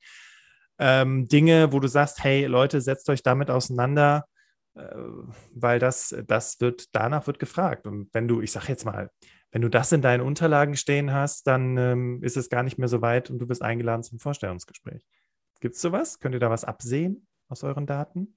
ähm, 0.78 1.28
Dinge, 1.28 1.72
wo 1.72 1.80
du 1.80 1.88
sagst, 1.88 2.22
hey 2.24 2.46
Leute, 2.46 2.80
setzt 2.80 3.08
euch 3.08 3.22
damit 3.22 3.50
auseinander, 3.50 4.26
äh, 4.74 4.82
weil 5.54 5.78
das, 5.78 6.14
das 6.26 6.60
wird, 6.60 6.94
danach 6.94 7.26
wird 7.26 7.38
gefragt. 7.38 7.86
Und 7.86 8.08
wenn 8.12 8.28
du, 8.28 8.40
ich 8.40 8.52
sag 8.52 8.68
jetzt 8.68 8.84
mal, 8.84 9.10
wenn 9.50 9.62
du 9.62 9.68
das 9.68 9.92
in 9.92 10.02
deinen 10.02 10.22
Unterlagen 10.22 10.76
stehen 10.76 11.12
hast, 11.12 11.46
dann 11.46 11.76
ähm, 11.76 12.22
ist 12.22 12.36
es 12.36 12.48
gar 12.48 12.62
nicht 12.62 12.78
mehr 12.78 12.88
so 12.88 13.02
weit 13.02 13.30
und 13.30 13.38
du 13.38 13.46
bist 13.46 13.62
eingeladen 13.62 14.02
zum 14.02 14.18
Vorstellungsgespräch. 14.18 15.06
Gibt 15.60 15.74
es 15.74 15.80
sowas? 15.80 16.18
Könnt 16.18 16.34
ihr 16.34 16.40
da 16.40 16.50
was 16.50 16.64
absehen 16.64 17.26
aus 17.48 17.62
euren 17.62 17.86
Daten? 17.86 18.36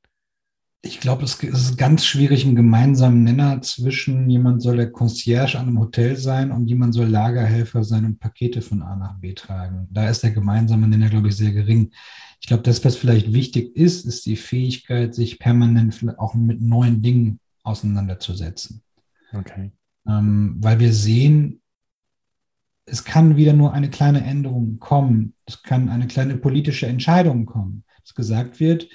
Ich 0.85 0.99
glaube, 0.99 1.23
es 1.23 1.41
ist 1.41 1.79
ganz 1.79 2.05
schwierig, 2.05 2.45
einen 2.45 2.55
gemeinsamen 2.55 3.23
Nenner 3.23 3.59
zwischen 3.63 4.29
jemand 4.29 4.61
soll 4.61 4.77
der 4.77 4.91
Concierge 4.91 5.57
an 5.57 5.67
einem 5.67 5.79
Hotel 5.79 6.15
sein 6.15 6.51
und 6.51 6.67
jemand 6.67 6.93
soll 6.93 7.07
Lagerhelfer 7.07 7.83
sein 7.83 8.05
und 8.05 8.19
Pakete 8.19 8.61
von 8.61 8.83
A 8.83 8.95
nach 8.95 9.17
B 9.17 9.33
tragen. 9.33 9.87
Da 9.89 10.07
ist 10.07 10.21
der 10.21 10.29
gemeinsame 10.29 10.87
Nenner, 10.87 11.09
glaube 11.09 11.29
ich, 11.29 11.37
sehr 11.37 11.53
gering. 11.53 11.91
Ich 12.39 12.45
glaube, 12.45 12.61
das, 12.61 12.85
was 12.85 12.97
vielleicht 12.97 13.33
wichtig 13.33 13.75
ist, 13.75 14.05
ist 14.05 14.27
die 14.27 14.35
Fähigkeit, 14.35 15.15
sich 15.15 15.39
permanent 15.39 16.05
auch 16.19 16.35
mit 16.35 16.61
neuen 16.61 17.01
Dingen 17.01 17.39
auseinanderzusetzen. 17.63 18.83
Okay. 19.33 19.71
Ähm, 20.07 20.57
weil 20.59 20.79
wir 20.79 20.93
sehen, 20.93 21.61
es 22.85 23.03
kann 23.03 23.37
wieder 23.37 23.53
nur 23.53 23.73
eine 23.73 23.89
kleine 23.89 24.23
Änderung 24.23 24.77
kommen. 24.77 25.33
Es 25.47 25.63
kann 25.63 25.89
eine 25.89 26.05
kleine 26.05 26.37
politische 26.37 26.85
Entscheidung 26.85 27.47
kommen, 27.47 27.83
dass 28.03 28.13
gesagt 28.13 28.59
wird, 28.59 28.87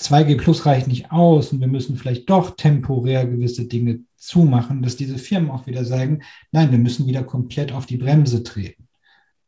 2G 0.00 0.38
Plus 0.38 0.64
reicht 0.64 0.88
nicht 0.88 1.12
aus 1.12 1.52
und 1.52 1.60
wir 1.60 1.68
müssen 1.68 1.96
vielleicht 1.96 2.28
doch 2.30 2.56
temporär 2.56 3.26
gewisse 3.26 3.66
Dinge 3.66 4.00
zumachen, 4.16 4.82
dass 4.82 4.96
diese 4.96 5.18
Firmen 5.18 5.50
auch 5.50 5.66
wieder 5.66 5.84
sagen, 5.84 6.22
nein, 6.52 6.70
wir 6.70 6.78
müssen 6.78 7.06
wieder 7.06 7.22
komplett 7.22 7.72
auf 7.72 7.86
die 7.86 7.98
Bremse 7.98 8.42
treten. 8.42 8.88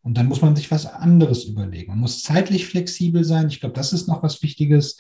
Und 0.02 0.18
dann 0.18 0.26
muss 0.26 0.42
man 0.42 0.56
sich 0.56 0.70
was 0.70 0.86
anderes 0.86 1.44
überlegen. 1.44 1.92
Man 1.92 2.00
muss 2.00 2.22
zeitlich 2.22 2.66
flexibel 2.66 3.24
sein. 3.24 3.48
Ich 3.48 3.60
glaube, 3.60 3.74
das 3.74 3.92
ist 3.92 4.08
noch 4.08 4.22
was 4.22 4.42
Wichtiges. 4.42 4.98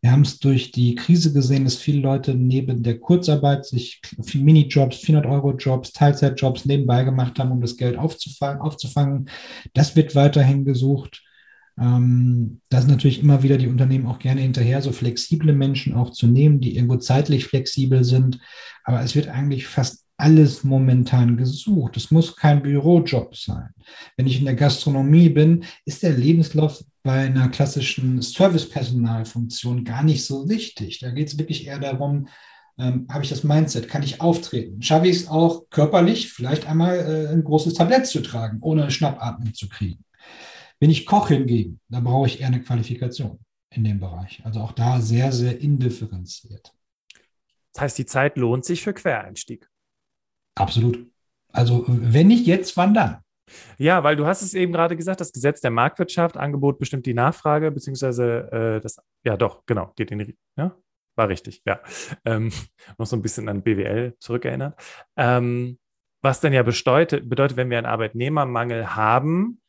Wir 0.00 0.10
haben 0.10 0.22
es 0.22 0.40
durch 0.40 0.72
die 0.72 0.96
Krise 0.96 1.32
gesehen, 1.32 1.64
dass 1.64 1.76
viele 1.76 2.00
Leute 2.00 2.34
neben 2.34 2.82
der 2.82 2.98
Kurzarbeit 2.98 3.64
sich 3.64 4.00
Minijobs, 4.34 4.96
400-Euro-Jobs, 4.96 5.92
Teilzeitjobs 5.92 6.64
nebenbei 6.64 7.04
gemacht 7.04 7.38
haben, 7.38 7.52
um 7.52 7.60
das 7.60 7.76
Geld 7.76 7.96
aufzufangen. 7.96 8.60
aufzufangen. 8.60 9.30
Das 9.74 9.94
wird 9.94 10.16
weiterhin 10.16 10.64
gesucht. 10.64 11.22
Ähm, 11.80 12.60
da 12.68 12.80
sind 12.80 12.90
natürlich 12.90 13.20
immer 13.20 13.42
wieder 13.42 13.58
die 13.58 13.68
Unternehmen 13.68 14.06
auch 14.06 14.18
gerne 14.18 14.40
hinterher, 14.40 14.82
so 14.82 14.92
flexible 14.92 15.52
Menschen 15.52 15.94
auch 15.94 16.10
zu 16.10 16.26
nehmen, 16.26 16.60
die 16.60 16.76
irgendwo 16.76 16.96
zeitlich 16.96 17.46
flexibel 17.46 18.04
sind. 18.04 18.40
Aber 18.84 19.02
es 19.02 19.14
wird 19.14 19.28
eigentlich 19.28 19.66
fast 19.66 20.04
alles 20.16 20.62
momentan 20.62 21.36
gesucht. 21.36 21.96
Es 21.96 22.10
muss 22.10 22.36
kein 22.36 22.62
Bürojob 22.62 23.36
sein. 23.36 23.70
Wenn 24.16 24.26
ich 24.26 24.38
in 24.38 24.44
der 24.44 24.54
Gastronomie 24.54 25.28
bin, 25.28 25.64
ist 25.84 26.02
der 26.02 26.12
Lebenslauf 26.12 26.84
bei 27.02 27.26
einer 27.26 27.48
klassischen 27.48 28.22
Servicepersonalfunktion 28.22 29.84
gar 29.84 30.04
nicht 30.04 30.24
so 30.24 30.48
wichtig. 30.48 31.00
Da 31.00 31.10
geht 31.10 31.28
es 31.28 31.38
wirklich 31.38 31.66
eher 31.66 31.80
darum, 31.80 32.28
ähm, 32.78 33.06
habe 33.10 33.24
ich 33.24 33.30
das 33.30 33.44
Mindset, 33.44 33.88
kann 33.88 34.02
ich 34.02 34.20
auftreten? 34.20 34.80
Schaffe 34.82 35.08
ich 35.08 35.16
es 35.16 35.28
auch 35.28 35.68
körperlich, 35.70 36.32
vielleicht 36.32 36.68
einmal 36.68 36.96
äh, 36.98 37.32
ein 37.32 37.44
großes 37.44 37.74
Tablett 37.74 38.06
zu 38.06 38.20
tragen, 38.20 38.58
ohne 38.60 38.90
Schnappatmung 38.90 39.52
zu 39.54 39.68
kriegen? 39.68 40.04
Bin 40.82 40.90
ich 40.90 41.06
Koch 41.06 41.28
hingegen, 41.28 41.78
da 41.88 42.00
brauche 42.00 42.26
ich 42.26 42.40
eher 42.40 42.48
eine 42.48 42.60
Qualifikation 42.60 43.38
in 43.70 43.84
dem 43.84 44.00
Bereich. 44.00 44.42
Also 44.44 44.58
auch 44.58 44.72
da 44.72 45.00
sehr, 45.00 45.30
sehr 45.30 45.60
indifferenziert. 45.60 46.74
Das 47.72 47.82
heißt, 47.82 47.98
die 47.98 48.04
Zeit 48.04 48.36
lohnt 48.36 48.64
sich 48.64 48.82
für 48.82 48.92
Quereinstieg. 48.92 49.70
Absolut. 50.56 51.06
Also 51.52 51.84
wenn 51.86 52.26
nicht 52.26 52.48
jetzt, 52.48 52.76
wann 52.76 52.94
dann? 52.94 53.18
Ja, 53.78 54.02
weil 54.02 54.16
du 54.16 54.26
hast 54.26 54.42
es 54.42 54.54
eben 54.54 54.72
gerade 54.72 54.96
gesagt, 54.96 55.20
das 55.20 55.30
Gesetz 55.30 55.60
der 55.60 55.70
Marktwirtschaft, 55.70 56.36
Angebot 56.36 56.80
bestimmt 56.80 57.06
die 57.06 57.14
Nachfrage, 57.14 57.70
beziehungsweise 57.70 58.50
äh, 58.50 58.80
das, 58.80 58.96
ja 59.24 59.36
doch, 59.36 59.64
genau, 59.66 59.92
geht 59.94 60.10
in 60.10 60.18
die, 60.18 60.36
ja, 60.56 60.76
war 61.14 61.28
richtig, 61.28 61.62
ja. 61.64 61.78
Ähm, 62.24 62.50
noch 62.98 63.06
so 63.06 63.14
ein 63.14 63.22
bisschen 63.22 63.48
an 63.48 63.62
BWL 63.62 64.16
zurückerinnert. 64.18 64.82
Ähm, 65.16 65.78
was 66.22 66.40
dann 66.40 66.52
ja 66.52 66.64
bedeutet, 66.64 67.28
bedeutet, 67.28 67.56
wenn 67.56 67.70
wir 67.70 67.78
einen 67.78 67.86
Arbeitnehmermangel 67.86 68.96
haben, 68.96 69.61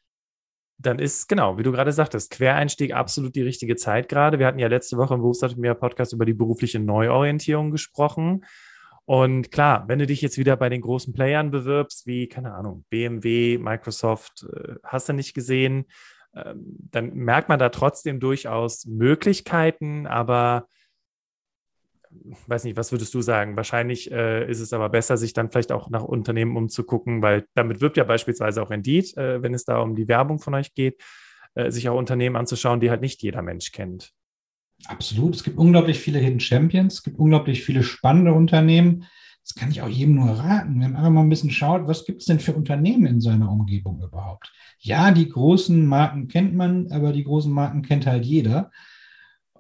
dann 0.78 1.00
ist, 1.00 1.28
genau, 1.28 1.58
wie 1.58 1.64
du 1.64 1.72
gerade 1.72 1.92
sagtest, 1.92 2.32
Quereinstieg 2.32 2.94
absolut 2.94 3.36
die 3.36 3.42
richtige 3.42 3.76
Zeit 3.76 4.10
gerade. 4.10 4.40
Wir 4.40 4.48
hatten 4.48 4.60
ja 4.60 4.68
letzte 4.68 4.98
Woche 4.98 5.14
im 5.14 5.22
Berufsautonomie-Podcast 5.22 6.14
über 6.14 6.26
die 6.26 6.34
berufliche 6.34 6.80
Neuorientierung 6.80 7.72
gesprochen. 7.72 8.44
Und 9.06 9.52
klar, 9.52 9.86
wenn 9.88 10.00
du 10.00 10.08
dich 10.08 10.22
jetzt 10.22 10.38
wieder 10.38 10.56
bei 10.56 10.70
den 10.70 10.82
großen 10.82 11.14
Playern 11.14 11.52
bewirbst, 11.52 12.08
wie, 12.08 12.28
keine 12.28 12.54
Ahnung, 12.54 12.86
BMW, 12.90 13.58
Microsoft, 13.58 14.46
äh, 14.54 14.76
hast 14.84 15.10
du 15.10 15.14
nicht 15.14 15.34
gesehen, 15.34 15.86
äh, 16.34 16.54
dann 16.56 17.14
merkt 17.14 17.50
man 17.50 17.60
da 17.60 17.70
trotzdem 17.70 18.20
durchaus 18.20 18.86
Möglichkeiten, 18.86 20.08
aber 20.08 20.68
weiß 22.48 22.64
nicht, 22.64 22.78
was 22.78 22.92
würdest 22.92 23.14
du 23.14 23.22
sagen? 23.22 23.56
Wahrscheinlich 23.56 24.12
äh, 24.12 24.50
ist 24.50 24.60
es 24.60 24.74
aber 24.74 24.90
besser, 24.90 25.18
sich 25.18 25.34
dann 25.34 25.50
vielleicht 25.50 25.72
auch 25.72 25.90
nach 25.90 26.04
Unternehmen 26.04 26.58
umzugucken, 26.58 27.22
weil 27.22 27.46
damit 27.54 27.82
wirbt 27.82 27.98
ja 27.98 28.04
beispielsweise 28.04 28.62
auch 28.62 28.72
Indeed, 28.72 29.16
äh, 29.18 29.42
wenn 29.42 29.54
es 29.54 29.66
da 29.66 29.80
um 29.80 29.96
die 29.96 30.08
Werbung 30.08 30.40
von 30.40 30.54
euch 30.54 30.74
geht, 30.74 31.02
äh, 31.56 31.72
sich 31.72 31.90
auch 31.90 31.98
Unternehmen 31.98 32.36
anzuschauen, 32.36 32.80
die 32.80 32.90
halt 32.90 33.02
nicht 33.02 33.22
jeder 33.22 33.42
Mensch 33.42 33.72
kennt. 33.72 34.12
Absolut. 34.86 35.36
Es 35.36 35.44
gibt 35.44 35.58
unglaublich 35.58 36.00
viele 36.00 36.20
Hidden 36.20 36.40
Champions, 36.40 36.96
es 36.96 37.04
gibt 37.04 37.20
unglaublich 37.20 37.64
viele 37.64 37.84
spannende 37.84 38.34
Unternehmen. 38.34 39.06
Das 39.44 39.56
kann 39.56 39.72
ich 39.72 39.82
auch 39.82 39.90
jedem 39.90 40.16
nur 40.16 40.30
raten. 40.30 40.82
Wenn 40.82 40.94
man 40.94 40.96
einfach 40.96 41.12
mal 41.12 41.22
ein 41.22 41.30
bisschen 41.30 41.52
schaut, 41.52 41.88
was 41.88 42.06
gibt 42.06 42.22
es 42.22 42.28
denn 42.28 42.40
für 42.40 42.54
Unternehmen 42.54 43.06
in 43.06 43.22
seiner 43.22 43.52
Umgebung 43.52 44.02
überhaupt? 44.02 44.54
Ja, 44.80 45.12
die 45.12 45.28
großen 45.28 45.86
Marken 45.86 46.30
kennt 46.30 46.56
man, 46.56 46.92
aber 46.92 47.12
die 47.12 47.26
großen 47.26 47.52
Marken 47.52 47.82
kennt 47.82 48.06
halt 48.06 48.26
jeder. 48.26 48.72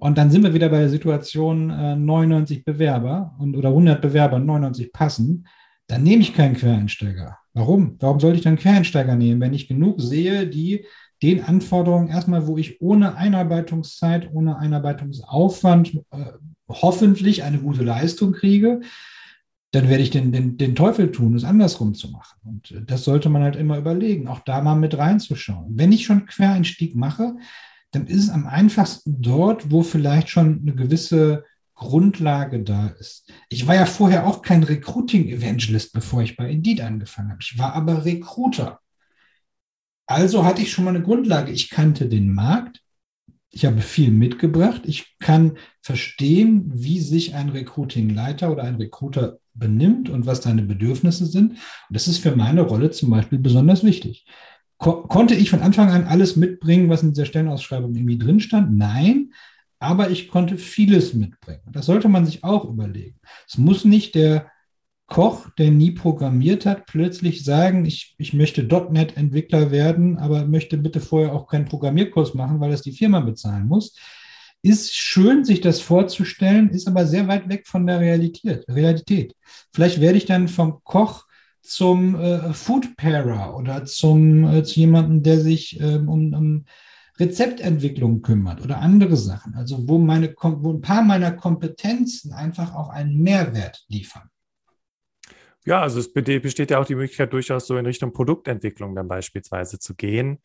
Und 0.03 0.17
dann 0.17 0.29
sind 0.29 0.43
wir 0.43 0.53
wieder 0.53 0.67
bei 0.67 0.79
der 0.79 0.89
Situation 0.89 1.69
äh, 1.69 1.95
99 1.95 2.65
Bewerber 2.65 3.33
und, 3.39 3.55
oder 3.55 3.69
100 3.69 4.01
Bewerber, 4.01 4.37
99 4.37 4.91
passen. 4.91 5.47
Dann 5.87 6.03
nehme 6.03 6.21
ich 6.21 6.33
keinen 6.33 6.57
Quereinsteiger. 6.57 7.37
Warum? 7.53 7.95
Warum 8.01 8.19
sollte 8.19 8.35
ich 8.35 8.43
dann 8.43 8.57
Quereinsteiger 8.57 9.15
nehmen, 9.15 9.39
wenn 9.39 9.53
ich 9.53 9.69
genug 9.69 10.01
sehe, 10.01 10.45
die 10.45 10.85
den 11.21 11.41
Anforderungen 11.45 12.09
erstmal, 12.09 12.47
wo 12.47 12.57
ich 12.57 12.81
ohne 12.81 13.15
Einarbeitungszeit, 13.15 14.29
ohne 14.33 14.57
Einarbeitungsaufwand 14.57 15.95
äh, 16.11 16.33
hoffentlich 16.67 17.43
eine 17.43 17.59
gute 17.59 17.85
Leistung 17.85 18.33
kriege, 18.33 18.81
dann 19.71 19.87
werde 19.87 20.03
ich 20.03 20.09
den, 20.09 20.33
den, 20.33 20.57
den 20.57 20.75
Teufel 20.75 21.13
tun, 21.13 21.33
es 21.33 21.45
andersrum 21.45 21.93
zu 21.93 22.11
machen. 22.11 22.39
Und 22.43 22.71
äh, 22.71 22.81
das 22.85 23.05
sollte 23.05 23.29
man 23.29 23.41
halt 23.41 23.55
immer 23.55 23.77
überlegen, 23.77 24.27
auch 24.27 24.41
da 24.41 24.59
mal 24.59 24.75
mit 24.75 24.97
reinzuschauen. 24.97 25.77
Wenn 25.77 25.93
ich 25.93 26.03
schon 26.03 26.25
Quereinstieg 26.25 26.93
mache, 26.93 27.35
dann 27.93 28.07
ist 28.07 28.23
es 28.25 28.29
am 28.29 28.47
einfachsten 28.47 29.21
dort, 29.21 29.71
wo 29.71 29.83
vielleicht 29.83 30.29
schon 30.29 30.61
eine 30.61 30.75
gewisse 30.75 31.45
Grundlage 31.75 32.63
da 32.63 32.87
ist. 32.87 33.31
Ich 33.49 33.67
war 33.67 33.75
ja 33.75 33.85
vorher 33.85 34.27
auch 34.27 34.41
kein 34.41 34.63
Recruiting-Evangelist, 34.63 35.93
bevor 35.93 36.21
ich 36.21 36.35
bei 36.35 36.49
Indeed 36.49 36.81
angefangen 36.81 37.31
habe. 37.31 37.41
Ich 37.41 37.57
war 37.57 37.73
aber 37.73 38.03
Recruiter. 38.05 38.79
Also 40.05 40.43
hatte 40.43 40.61
ich 40.61 40.71
schon 40.71 40.85
mal 40.85 40.95
eine 40.95 41.03
Grundlage. 41.03 41.51
Ich 41.51 41.69
kannte 41.69 42.07
den 42.07 42.33
Markt. 42.33 42.81
Ich 43.49 43.65
habe 43.65 43.81
viel 43.81 44.09
mitgebracht. 44.09 44.81
Ich 44.85 45.15
kann 45.19 45.57
verstehen, 45.81 46.71
wie 46.73 46.99
sich 46.99 47.35
ein 47.35 47.49
Recruiting-Leiter 47.49 48.51
oder 48.51 48.63
ein 48.63 48.75
Recruiter 48.75 49.37
benimmt 49.53 50.09
und 50.09 50.25
was 50.25 50.41
seine 50.41 50.63
Bedürfnisse 50.63 51.27
sind. 51.27 51.51
Und 51.51 51.59
das 51.89 52.07
ist 52.07 52.19
für 52.19 52.35
meine 52.35 52.61
Rolle 52.61 52.89
zum 52.89 53.11
Beispiel 53.11 53.37
besonders 53.37 53.83
wichtig. 53.83 54.25
Ko 54.83 55.03
konnte 55.03 55.33
ich 55.33 55.49
von 55.49 55.61
Anfang 55.61 55.91
an 55.91 56.03
alles 56.03 56.35
mitbringen, 56.35 56.89
was 56.89 57.03
in 57.03 57.13
dieser 57.13 57.25
Stellenausschreibung 57.25 57.95
irgendwie 57.95 58.17
drin 58.17 58.41
stand? 58.41 58.77
Nein, 58.77 59.31
aber 59.79 60.09
ich 60.09 60.27
konnte 60.27 60.57
vieles 60.57 61.13
mitbringen. 61.13 61.61
Das 61.71 61.85
sollte 61.85 62.09
man 62.09 62.25
sich 62.25 62.43
auch 62.43 62.65
überlegen. 62.65 63.17
Es 63.47 63.57
muss 63.57 63.85
nicht 63.85 64.13
der 64.13 64.51
Koch, 65.07 65.49
der 65.57 65.71
nie 65.71 65.91
programmiert 65.91 66.65
hat, 66.65 66.85
plötzlich 66.85 67.45
sagen, 67.45 67.85
ich, 67.85 68.13
ich 68.17 68.33
möchte 68.33 68.63
.NET-Entwickler 68.63 69.71
werden, 69.71 70.17
aber 70.17 70.45
möchte 70.45 70.77
bitte 70.77 70.99
vorher 70.99 71.33
auch 71.33 71.47
keinen 71.47 71.65
Programmierkurs 71.65 72.33
machen, 72.33 72.59
weil 72.59 72.71
das 72.71 72.81
die 72.81 72.91
Firma 72.91 73.21
bezahlen 73.21 73.67
muss. 73.67 73.97
Ist 74.63 74.93
schön, 74.93 75.45
sich 75.45 75.61
das 75.61 75.79
vorzustellen, 75.79 76.69
ist 76.69 76.89
aber 76.89 77.05
sehr 77.05 77.29
weit 77.29 77.47
weg 77.47 77.67
von 77.67 77.87
der 77.87 78.01
Realität. 78.01 78.65
Realität. 78.67 79.33
Vielleicht 79.73 80.01
werde 80.01 80.17
ich 80.17 80.25
dann 80.25 80.49
vom 80.49 80.83
Koch 80.83 81.25
zum 81.63 82.15
äh, 82.15 82.53
Food 82.53 82.95
Pairer 82.97 83.57
oder 83.57 83.85
zum, 83.85 84.45
äh, 84.45 84.63
zu 84.63 84.81
jemandem, 84.81 85.23
der 85.23 85.39
sich 85.39 85.79
ähm, 85.79 86.09
um, 86.09 86.33
um 86.33 86.65
Rezeptentwicklung 87.19 88.21
kümmert 88.21 88.61
oder 88.63 88.79
andere 88.79 89.15
Sachen. 89.15 89.55
Also 89.55 89.87
wo, 89.87 89.97
meine, 89.97 90.33
wo 90.39 90.73
ein 90.73 90.81
paar 90.81 91.03
meiner 91.03 91.31
Kompetenzen 91.31 92.33
einfach 92.33 92.75
auch 92.75 92.89
einen 92.89 93.21
Mehrwert 93.21 93.85
liefern. 93.87 94.29
Ja, 95.65 95.81
also 95.81 95.99
es 95.99 96.11
besteht 96.11 96.71
ja 96.71 96.79
auch 96.79 96.85
die 96.85 96.95
Möglichkeit, 96.95 97.31
durchaus 97.31 97.67
so 97.67 97.77
in 97.77 97.85
Richtung 97.85 98.11
Produktentwicklung 98.11 98.95
dann 98.95 99.07
beispielsweise 99.07 99.79
zu 99.79 99.95
gehen 99.95 100.39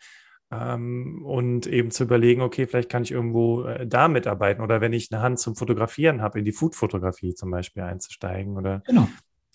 ähm, 0.52 1.24
und 1.24 1.66
eben 1.66 1.90
zu 1.90 2.04
überlegen, 2.04 2.42
okay, 2.42 2.66
vielleicht 2.66 2.88
kann 2.88 3.02
ich 3.02 3.10
irgendwo 3.10 3.64
äh, 3.64 3.86
da 3.86 4.06
mitarbeiten 4.06 4.62
oder 4.62 4.80
wenn 4.80 4.92
ich 4.92 5.10
eine 5.10 5.20
Hand 5.20 5.40
zum 5.40 5.56
Fotografieren 5.56 6.22
habe, 6.22 6.38
in 6.38 6.44
die 6.44 6.52
Food-Fotografie 6.52 7.34
zum 7.34 7.50
Beispiel 7.50 7.82
einzusteigen 7.82 8.56
oder 8.56 8.82
genau. 8.86 9.08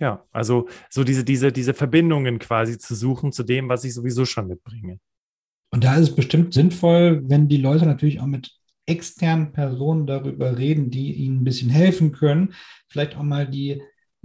Ja, 0.04 0.26
also 0.34 0.68
so 0.90 1.06
diese, 1.06 1.24
diese, 1.24 1.54
diese 1.54 1.74
Verbindungen 1.74 2.38
quasi 2.38 2.78
zu 2.78 2.94
suchen 2.94 3.32
zu 3.32 3.44
dem, 3.44 3.70
was 3.70 3.86
ich 3.86 3.94
sowieso 3.94 4.26
schon 4.26 4.50
mitbringe. 4.50 5.00
Und 5.72 5.86
da 5.86 5.96
ist 5.96 6.10
es 6.10 6.16
bestimmt 6.16 6.54
sinnvoll, 6.54 7.24
wenn 7.30 7.48
die 7.48 7.56
Leute 7.56 7.86
natürlich 7.86 8.20
auch 8.20 8.26
mit 8.26 8.52
externen 8.86 9.54
Personen 9.54 10.06
darüber 10.06 10.58
reden, 10.58 10.92
die 10.92 11.14
ihnen 11.14 11.38
ein 11.38 11.44
bisschen 11.46 11.70
helfen 11.70 12.12
können, 12.12 12.54
vielleicht 12.90 13.16
auch 13.16 13.24
mal 13.24 13.48
die 13.48 13.82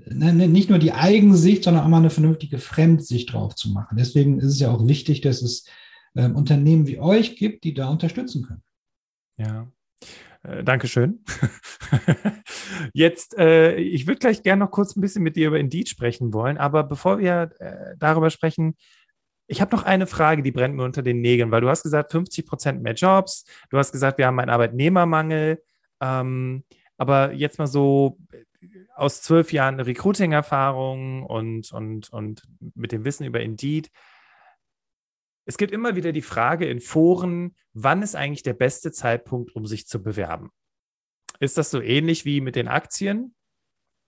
Ne, 0.07 0.33
ne, 0.33 0.47
nicht 0.47 0.71
nur 0.71 0.79
die 0.79 0.93
Eigensicht, 0.93 1.65
sondern 1.65 1.83
auch 1.83 1.89
mal 1.89 1.99
eine 1.99 2.11
vernünftige 2.11 2.59
Fremdsicht 2.59 3.33
drauf 3.33 3.57
zu 3.57 3.71
machen. 3.71 3.97
Deswegen 3.99 4.39
ist 4.39 4.47
es 4.53 4.61
ja 4.61 4.71
auch 4.71 4.87
wichtig, 4.87 5.23
dass 5.23 5.43
es 5.43 5.65
äh, 6.15 6.29
Unternehmen 6.29 6.87
wie 6.87 7.01
euch 7.01 7.35
gibt, 7.35 7.65
die 7.65 7.75
da 7.75 7.89
unterstützen 7.89 8.45
können. 8.45 8.63
Ja. 9.39 9.69
Äh, 10.49 10.65
Dankeschön. 10.65 11.21
Jetzt, 12.93 13.37
äh, 13.39 13.75
ich 13.77 14.07
würde 14.07 14.19
gleich 14.19 14.43
gerne 14.43 14.65
noch 14.65 14.71
kurz 14.71 14.97
ein 14.97 15.01
bisschen 15.01 15.23
mit 15.23 15.37
dir 15.37 15.49
über 15.49 15.59
Indeed 15.59 15.89
sprechen 15.89 16.33
wollen, 16.33 16.59
aber 16.59 16.85
bevor 16.85 17.19
wir 17.19 17.51
äh, 17.59 17.95
darüber 17.99 18.31
sprechen, 18.31 18.77
ich 19.47 19.61
habe 19.61 19.75
noch 19.75 19.85
eine 19.85 20.07
Frage, 20.07 20.43
die 20.43 20.53
brennt 20.53 20.75
mir 20.75 20.85
unter 20.85 21.03
den 21.03 21.21
Nägeln, 21.21 21.51
weil 21.51 21.63
du 21.63 21.69
hast 21.69 21.83
gesagt, 21.83 22.13
50 22.13 22.47
Prozent 22.47 22.83
mehr 22.83 22.95
Jobs, 22.95 23.45
du 23.71 23.79
hast 23.79 23.93
gesagt, 23.93 24.19
wir 24.19 24.27
haben 24.27 24.39
einen 24.39 24.51
Arbeitnehmermangel, 24.51 25.63
ähm, 26.01 26.65
aber 26.99 27.33
jetzt 27.33 27.59
mal 27.59 27.67
so, 27.67 28.19
aus 28.95 29.23
zwölf 29.23 29.53
Jahren 29.53 29.81
Recruiting-Erfahrung 29.81 31.23
und, 31.25 31.73
und, 31.73 32.13
und 32.13 32.43
mit 32.75 32.91
dem 32.91 33.05
Wissen 33.05 33.25
über 33.25 33.41
Indeed. 33.41 33.91
Es 35.49 35.57
gibt 35.57 35.73
immer 35.73 35.97
wieder 35.97 36.13
die 36.13 36.21
Frage 36.21 36.67
in 36.67 36.79
Foren, 36.79 37.57
wann 37.73 38.03
ist 38.03 38.15
eigentlich 38.15 38.43
der 38.43 38.53
beste 38.53 38.93
Zeitpunkt, 38.93 39.57
um 39.57 39.65
sich 39.65 39.87
zu 39.87 40.03
bewerben? 40.03 40.51
Ist 41.41 41.57
das 41.57 41.71
so 41.71 41.81
ähnlich 41.81 42.27
wie 42.27 42.43
mit 42.43 42.55
den 42.55 42.69
Aktien? 42.69 43.35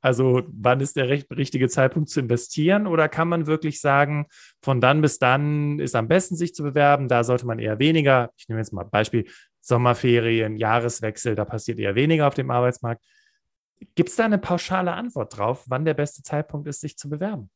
Also 0.02 0.42
wann 0.48 0.80
ist 0.80 0.96
der 0.96 1.08
recht, 1.08 1.30
richtige 1.30 1.70
Zeitpunkt 1.70 2.10
zu 2.10 2.20
investieren? 2.20 2.86
Oder 2.86 3.08
kann 3.08 3.26
man 3.26 3.46
wirklich 3.46 3.80
sagen, 3.80 4.26
von 4.60 4.82
dann 4.82 5.00
bis 5.00 5.18
dann 5.18 5.78
ist 5.78 5.96
am 5.96 6.08
besten 6.08 6.36
sich 6.36 6.54
zu 6.54 6.62
bewerben, 6.62 7.08
da 7.08 7.24
sollte 7.24 7.46
man 7.46 7.58
eher 7.58 7.78
weniger, 7.78 8.30
ich 8.36 8.46
nehme 8.48 8.60
jetzt 8.60 8.74
mal 8.74 8.84
Beispiel 8.84 9.26
Sommerferien, 9.62 10.58
Jahreswechsel, 10.58 11.36
da 11.36 11.46
passiert 11.46 11.78
eher 11.78 11.94
weniger 11.94 12.28
auf 12.28 12.34
dem 12.34 12.50
Arbeitsmarkt. 12.50 13.02
Gibt 13.94 14.10
es 14.10 14.16
da 14.16 14.26
eine 14.26 14.38
pauschale 14.38 14.92
Antwort 14.92 15.38
drauf, 15.38 15.64
wann 15.68 15.86
der 15.86 15.94
beste 15.94 16.22
Zeitpunkt 16.22 16.68
ist, 16.68 16.82
sich 16.82 16.98
zu 16.98 17.08
bewerben? 17.08 17.50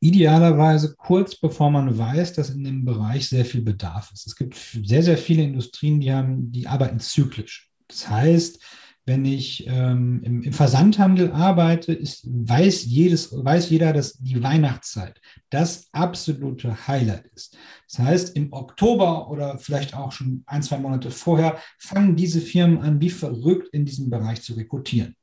Idealerweise 0.00 0.94
kurz 0.96 1.36
bevor 1.36 1.70
man 1.70 1.96
weiß, 1.96 2.32
dass 2.32 2.50
in 2.50 2.64
dem 2.64 2.84
Bereich 2.84 3.28
sehr 3.28 3.44
viel 3.44 3.60
Bedarf 3.60 4.10
ist. 4.12 4.26
Es 4.26 4.34
gibt 4.34 4.56
sehr, 4.56 5.02
sehr 5.02 5.18
viele 5.18 5.42
Industrien, 5.42 6.00
die, 6.00 6.12
haben, 6.12 6.50
die 6.52 6.66
arbeiten 6.66 7.00
zyklisch. 7.00 7.70
Das 7.86 8.08
heißt, 8.08 8.60
wenn 9.06 9.24
ich 9.24 9.66
ähm, 9.66 10.20
im, 10.22 10.42
im, 10.42 10.52
Versandhandel 10.52 11.32
arbeite, 11.32 11.92
ist, 11.92 12.26
weiß, 12.26 12.84
jedes, 12.84 13.32
weiß 13.32 13.70
jeder, 13.70 13.92
dass 13.92 14.14
die 14.18 14.42
Weihnachtszeit 14.42 15.20
das 15.48 15.88
absolute 15.92 16.86
Highlight 16.86 17.26
ist. 17.34 17.56
Das 17.88 17.98
heißt, 17.98 18.36
im 18.36 18.52
Oktober 18.52 19.30
oder 19.30 19.58
vielleicht 19.58 19.94
auch 19.94 20.12
schon 20.12 20.44
ein, 20.46 20.62
zwei 20.62 20.78
Monate 20.78 21.10
vorher 21.10 21.58
fangen 21.78 22.14
diese 22.14 22.40
Firmen 22.40 22.78
an, 22.82 23.00
wie 23.00 23.10
verrückt 23.10 23.68
in 23.72 23.84
diesem 23.84 24.10
Bereich 24.10 24.42
zu 24.42 24.52
rekrutieren. 24.54 25.16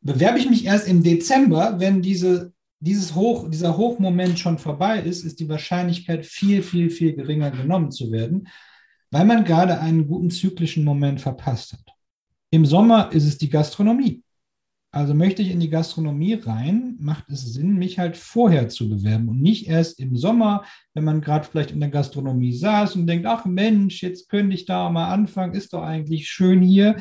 Bewerbe 0.00 0.38
ich 0.38 0.50
mich 0.50 0.64
erst 0.64 0.88
im 0.88 1.02
Dezember, 1.02 1.78
wenn 1.78 2.02
diese 2.02 2.53
dieses 2.84 3.14
Hoch, 3.14 3.48
dieser 3.48 3.76
Hochmoment 3.76 4.38
schon 4.38 4.58
vorbei 4.58 5.00
ist, 5.00 5.24
ist 5.24 5.40
die 5.40 5.48
Wahrscheinlichkeit 5.48 6.26
viel, 6.26 6.62
viel, 6.62 6.90
viel 6.90 7.14
geringer 7.14 7.50
genommen 7.50 7.90
zu 7.90 8.12
werden, 8.12 8.48
weil 9.10 9.24
man 9.24 9.44
gerade 9.44 9.80
einen 9.80 10.06
guten 10.06 10.30
zyklischen 10.30 10.84
Moment 10.84 11.20
verpasst 11.20 11.72
hat. 11.72 11.94
Im 12.50 12.66
Sommer 12.66 13.10
ist 13.12 13.24
es 13.24 13.38
die 13.38 13.48
Gastronomie. 13.48 14.22
Also 14.90 15.14
möchte 15.14 15.42
ich 15.42 15.50
in 15.50 15.58
die 15.58 15.70
Gastronomie 15.70 16.34
rein, 16.34 16.96
macht 17.00 17.28
es 17.28 17.52
Sinn, 17.52 17.78
mich 17.78 17.98
halt 17.98 18.16
vorher 18.16 18.68
zu 18.68 18.88
bewerben 18.88 19.28
und 19.28 19.40
nicht 19.40 19.66
erst 19.66 19.98
im 19.98 20.16
Sommer, 20.16 20.64
wenn 20.92 21.04
man 21.04 21.20
gerade 21.20 21.48
vielleicht 21.50 21.72
in 21.72 21.80
der 21.80 21.88
Gastronomie 21.88 22.52
saß 22.52 22.94
und 22.96 23.06
denkt, 23.06 23.26
ach 23.26 23.44
Mensch, 23.44 24.02
jetzt 24.02 24.28
könnte 24.28 24.54
ich 24.54 24.66
da 24.66 24.90
mal 24.90 25.08
anfangen, 25.08 25.54
ist 25.54 25.72
doch 25.72 25.82
eigentlich 25.82 26.28
schön 26.28 26.62
hier. 26.62 26.96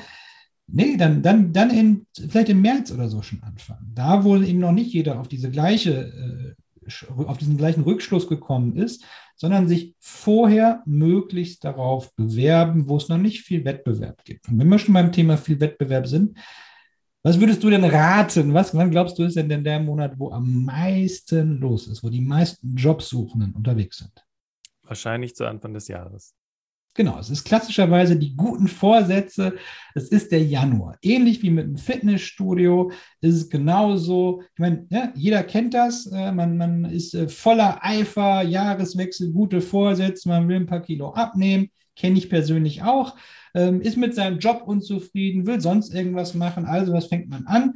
Nee, 0.68 0.98
dann, 0.98 1.22
dann, 1.22 1.54
dann 1.54 1.70
in, 1.70 2.08
vielleicht 2.30 2.50
im 2.50 2.62
März 2.62 2.92
oder 2.92 3.10
so 3.10 3.22
schon 3.22 3.44
anfangen. 3.44 3.92
Da, 3.94 4.24
wo 4.24 4.38
eben 4.38 4.60
noch 4.60 4.72
nicht 4.72 4.94
jeder 4.94 5.20
auf 5.20 5.28
diese 5.28 5.52
gleiche, 5.52 6.56
äh, 6.88 7.14
auf 7.26 7.38
diesen 7.38 7.58
gleichen 7.58 7.84
Rückschluss 7.84 8.28
gekommen 8.28 8.76
ist, 8.76 9.06
sondern 9.36 9.68
sich 9.68 9.96
vorher 10.00 10.82
möglichst 10.86 11.64
darauf 11.64 12.14
bewerben, 12.16 12.88
wo 12.88 12.98
es 12.98 13.10
noch 13.10 13.18
nicht 13.18 13.42
viel 13.42 13.66
Wettbewerb 13.66 14.24
gibt. 14.24 14.48
Und 14.48 14.60
wenn 14.60 14.70
wir 14.70 14.80
schon 14.80 14.94
beim 14.94 15.12
Thema 15.12 15.38
viel 15.38 15.60
Wettbewerb 15.60 16.08
sind, 16.08 16.38
was 17.26 17.40
würdest 17.40 17.64
du 17.64 17.70
denn 17.70 17.86
raten? 17.86 18.54
Was, 18.54 18.76
wann 18.76 18.92
glaubst 18.92 19.18
du, 19.18 19.24
ist 19.24 19.38
denn 19.38 19.64
der 19.64 19.80
Monat, 19.80 20.20
wo 20.20 20.32
am 20.32 20.66
meisten 20.66 21.58
los 21.60 21.88
ist, 21.88 22.04
wo 22.04 22.10
die 22.10 22.22
meisten 22.22 22.76
Jobsuchenden 22.76 23.54
unterwegs 23.54 24.00
sind? 24.00 24.12
Wahrscheinlich 24.84 25.34
zu 25.34 25.48
Anfang 25.48 25.74
des 25.74 25.88
Jahres. 25.88 26.36
Genau, 26.96 27.18
es 27.18 27.32
ist 27.32 27.44
klassischerweise 27.44 28.16
die 28.16 28.36
guten 28.36 28.68
Vorsätze. 28.68 29.56
Es 29.96 30.10
ist 30.10 30.32
der 30.32 30.44
Januar. 30.44 30.96
Ähnlich 31.02 31.42
wie 31.42 31.50
mit 31.50 31.66
dem 31.66 31.78
Fitnessstudio 31.78 32.92
ist 33.20 33.36
es 33.36 33.50
genauso. 33.50 34.44
Ich 34.54 34.60
meine, 34.60 34.86
ja, 34.92 35.12
jeder 35.16 35.44
kennt 35.44 35.74
das. 35.74 36.06
Äh, 36.06 36.32
man, 36.32 36.56
man 36.56 36.86
ist 36.86 37.16
äh, 37.16 37.28
voller 37.28 37.84
Eifer, 37.84 38.44
Jahreswechsel, 38.44 39.32
gute 39.32 39.62
Vorsätze. 39.62 40.30
Man 40.30 40.48
will 40.48 40.58
ein 40.58 40.68
paar 40.68 40.84
Kilo 40.84 41.10
abnehmen. 41.14 41.70
Kenne 41.96 42.20
ich 42.20 42.30
persönlich 42.30 42.84
auch. 42.84 43.16
Ähm, 43.56 43.82
ist 43.82 43.98
mit 43.98 44.14
seinem 44.14 44.38
Job 44.38 44.62
unzufrieden, 44.66 45.48
will 45.48 45.62
sonst 45.62 45.94
irgendwas 45.94 46.36
machen. 46.36 46.66
Also, 46.66 46.94
was 46.94 47.08
fängt 47.08 47.28
man 47.28 47.48
an? 47.48 47.74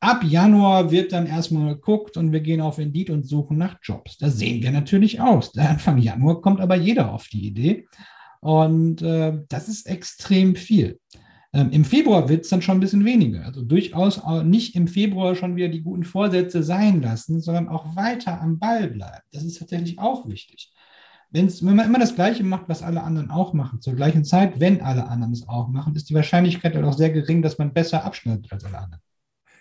Ab 0.00 0.22
Januar 0.24 0.90
wird 0.90 1.12
dann 1.12 1.26
erstmal 1.26 1.74
geguckt 1.74 2.16
und 2.16 2.32
wir 2.32 2.40
gehen 2.40 2.60
auf 2.60 2.78
Indeed 2.78 3.10
und 3.10 3.26
suchen 3.26 3.58
nach 3.58 3.78
Jobs. 3.82 4.16
Da 4.18 4.30
sehen 4.30 4.62
wir 4.62 4.70
natürlich 4.70 5.20
aus. 5.20 5.56
Anfang 5.56 5.98
Januar 5.98 6.40
kommt 6.40 6.60
aber 6.60 6.74
jeder 6.74 7.12
auf 7.12 7.28
die 7.28 7.46
Idee. 7.46 7.86
Und 8.40 9.02
äh, 9.02 9.38
das 9.48 9.68
ist 9.68 9.86
extrem 9.86 10.56
viel. 10.56 10.98
Ähm, 11.52 11.70
Im 11.72 11.84
Februar 11.84 12.28
wird 12.28 12.44
es 12.44 12.50
dann 12.50 12.62
schon 12.62 12.78
ein 12.78 12.80
bisschen 12.80 13.04
weniger. 13.04 13.44
Also 13.44 13.62
durchaus 13.62 14.20
nicht 14.44 14.76
im 14.76 14.86
Februar 14.88 15.34
schon 15.34 15.56
wieder 15.56 15.68
die 15.68 15.82
guten 15.82 16.04
Vorsätze 16.04 16.62
sein 16.62 17.02
lassen, 17.02 17.40
sondern 17.40 17.68
auch 17.68 17.96
weiter 17.96 18.40
am 18.40 18.58
Ball 18.58 18.88
bleiben. 18.88 19.24
Das 19.32 19.44
ist 19.44 19.58
tatsächlich 19.58 19.98
auch 19.98 20.28
wichtig. 20.28 20.72
Wenn's, 21.32 21.64
wenn 21.64 21.76
man 21.76 21.86
immer 21.86 21.98
das 21.98 22.14
Gleiche 22.14 22.42
macht, 22.42 22.68
was 22.68 22.82
alle 22.82 23.02
anderen 23.02 23.30
auch 23.30 23.52
machen, 23.52 23.80
zur 23.80 23.94
gleichen 23.94 24.24
Zeit, 24.24 24.58
wenn 24.58 24.80
alle 24.80 25.06
anderen 25.06 25.32
es 25.32 25.48
auch 25.48 25.68
machen, 25.68 25.94
ist 25.94 26.10
die 26.10 26.14
Wahrscheinlichkeit 26.14 26.74
halt 26.74 26.84
auch 26.84 26.96
sehr 26.96 27.10
gering, 27.10 27.40
dass 27.42 27.58
man 27.58 27.72
besser 27.72 28.04
abschneidet 28.04 28.52
als 28.52 28.64
alle 28.64 28.78
anderen. 28.78 29.02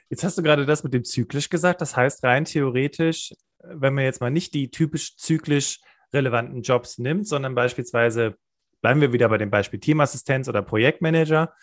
Jetzt 0.10 0.24
hast 0.24 0.38
du 0.38 0.42
gerade 0.42 0.66
das 0.66 0.84
mit 0.84 0.94
dem 0.94 1.04
zyklisch 1.04 1.50
gesagt. 1.50 1.82
Das 1.82 1.96
heißt, 1.96 2.24
rein 2.24 2.46
theoretisch, 2.46 3.36
wenn 3.64 3.94
man 3.94 4.04
jetzt 4.04 4.22
mal 4.22 4.32
nicht 4.32 4.56
die 4.56 4.72
typisch 4.72 5.16
zyklisch 5.18 5.80
relevanten 6.12 6.64
Jobs 6.64 6.98
nimmt, 6.98 7.28
sondern 7.28 7.54
beispielsweise 7.54 8.36
bleiben 8.82 9.02
wir 9.02 9.14
wieder 9.14 9.30
bei 9.30 9.38
dem 9.38 9.50
Beispiel 9.50 9.80
Teamassistenz 9.80 10.48
oder 10.48 10.62
Projektmanager, 10.62 11.54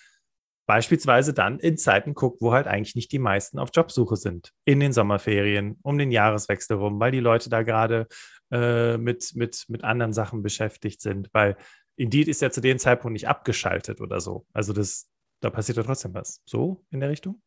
beispielsweise 0.67 1.33
dann 1.33 1.59
in 1.59 1.79
Zeiten 1.79 2.15
guckt, 2.15 2.43
wo 2.43 2.53
halt 2.53 2.67
eigentlich 2.67 2.97
nicht 2.97 3.13
die 3.13 3.19
meisten 3.19 3.59
auf 3.59 3.71
Jobsuche 3.73 4.17
sind. 4.17 4.53
In 4.65 4.81
den 4.81 4.93
Sommerferien, 4.93 5.79
um 5.83 5.97
den 5.97 6.11
Jahreswechsel 6.11 6.77
rum, 6.77 6.99
weil 7.01 7.13
die 7.13 7.21
Leute 7.21 7.49
da 7.49 7.63
gerade 7.63 8.09
äh, 8.51 8.99
mit, 8.99 9.33
mit, 9.35 9.65
mit 9.69 9.85
anderen 9.85 10.13
Sachen 10.13 10.43
beschäftigt 10.43 11.01
sind. 11.01 11.29
Weil 11.33 11.57
Indeed 11.97 12.29
ist 12.29 12.43
ja 12.43 12.51
zu 12.51 12.61
dem 12.61 12.79
Zeitpunkt 12.79 13.13
nicht 13.13 13.29
abgeschaltet 13.29 14.01
oder 14.01 14.21
so. 14.21 14.45
Also 14.53 14.73
das, 14.73 15.09
da 15.41 15.51
passiert 15.51 15.79
ja 15.79 15.85
trotzdem 15.85 16.15
was. 16.15 16.43
So 16.47 16.85
in 16.91 17.01
der 17.01 17.11
Richtung? 17.11 17.41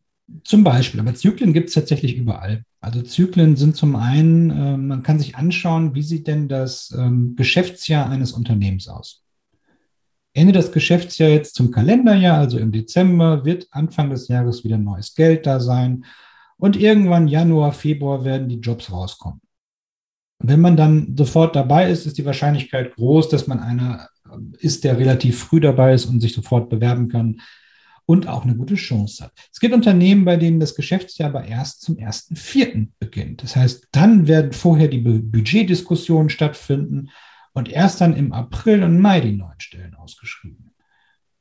Zum 0.44 0.64
Beispiel, 0.64 1.00
aber 1.00 1.16
Zyklen 1.16 1.54
gibt 1.54 1.70
es 1.70 1.76
tatsächlich 1.76 2.16
überall. 2.16 2.64
Also 2.82 3.02
Zyklen 3.02 3.56
sind 3.56 3.76
zum 3.76 3.96
einen, 3.96 4.52
äh, 4.52 4.78
man 4.78 5.04
kann 5.04 5.20
sich 5.20 5.36
anschauen, 5.36 5.96
wie 5.96 6.04
sieht 6.04 6.28
denn 6.28 6.48
das 6.48 6.96
ähm, 6.98 7.36
Geschäftsjahr 7.36 8.10
eines 8.10 8.32
Unternehmens 8.32 8.88
aus. 8.88 9.24
Ende 10.34 10.54
des 10.54 10.72
Geschäftsjahr 10.72 11.30
jetzt 11.30 11.56
zum 11.56 11.72
Kalenderjahr, 11.72 12.38
also 12.38 12.58
im 12.60 12.72
Dezember, 12.72 13.46
wird 13.46 13.68
Anfang 13.72 14.10
des 14.10 14.28
Jahres 14.28 14.64
wieder 14.64 14.78
neues 14.78 15.16
Geld 15.16 15.46
da 15.46 15.60
sein. 15.60 16.06
Und 16.58 16.76
irgendwann 16.76 17.28
Januar, 17.28 17.74
Februar 17.74 18.26
werden 18.26 18.50
die 18.50 18.60
Jobs 18.60 18.92
rauskommen. 18.92 19.42
Wenn 20.40 20.62
man 20.62 20.78
dann 20.78 21.16
sofort 21.18 21.56
dabei 21.56 21.90
ist, 21.90 22.06
ist 22.06 22.18
die 22.18 22.26
Wahrscheinlichkeit 22.26 22.96
groß, 22.96 23.30
dass 23.30 23.48
man 23.48 23.60
einer 23.60 24.08
ist, 24.60 24.84
der 24.84 24.98
relativ 24.98 25.40
früh 25.40 25.60
dabei 25.60 25.94
ist 25.94 26.06
und 26.06 26.22
sich 26.22 26.34
sofort 26.34 26.70
bewerben 26.70 27.10
kann 27.10 27.42
und 28.06 28.28
auch 28.28 28.44
eine 28.44 28.56
gute 28.56 28.76
Chance 28.76 29.26
hat. 29.26 29.34
Es 29.52 29.60
gibt 29.60 29.74
Unternehmen, 29.74 30.26
bei 30.26 30.38
denen 30.38 30.60
das 30.60 30.76
Geschäftsjahr 30.76 31.30
aber 31.30 31.46
erst 31.46 31.82
zum 31.82 31.98
1.4. 31.98 32.88
beginnt. 33.00 33.44
Das 33.44 33.56
heißt, 33.56 33.88
dann 33.92 34.28
werden 34.28 34.54
vorher 34.54 34.88
die 34.88 35.00
Budgetdiskussionen 35.00 36.30
stattfinden 36.30 37.10
und 37.54 37.70
erst 37.70 38.02
dann 38.02 38.16
im 38.16 38.34
April 38.34 38.84
und 38.84 39.00
Mai 39.00 39.22
die 39.22 39.36
neuen 39.36 39.60
Stellen 39.60 39.96
ausgeschrieben. 39.96 40.72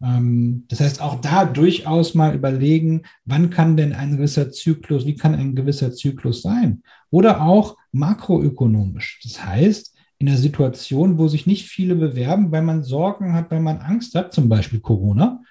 Ähm, 0.03 0.65
das 0.69 0.81
heißt, 0.81 1.01
auch 1.01 1.21
da 1.21 1.45
durchaus 1.45 2.15
mal 2.15 2.35
überlegen, 2.35 3.03
wann 3.25 3.51
kann 3.51 3.77
denn 3.77 3.93
ein 3.93 4.17
gewisser 4.17 4.51
Zyklus, 4.51 5.07
wie 5.07 5.17
kann 5.17 5.35
ein 5.35 5.55
gewisser 5.55 5.93
Zyklus 5.93 6.43
sein? 6.43 6.83
Oder 7.11 7.43
auch 7.43 7.77
makroökonomisch. 7.93 9.21
Das 9.23 9.45
heißt, 9.45 9.97
in 10.19 10.27
der 10.27 10.37
Situation, 10.37 11.19
wo 11.19 11.29
sich 11.29 11.47
nicht 11.47 11.67
viele 11.67 11.95
bewerben, 11.95 12.51
weil 12.51 12.63
man 12.63 12.83
Sorgen 12.83 13.35
hat, 13.35 13.51
weil 13.51 13.61
man 13.61 13.79
Angst 13.79 14.15
hat, 14.15 14.33
zum 14.33 14.49
Beispiel 14.49 14.81
Corona, 14.81 15.43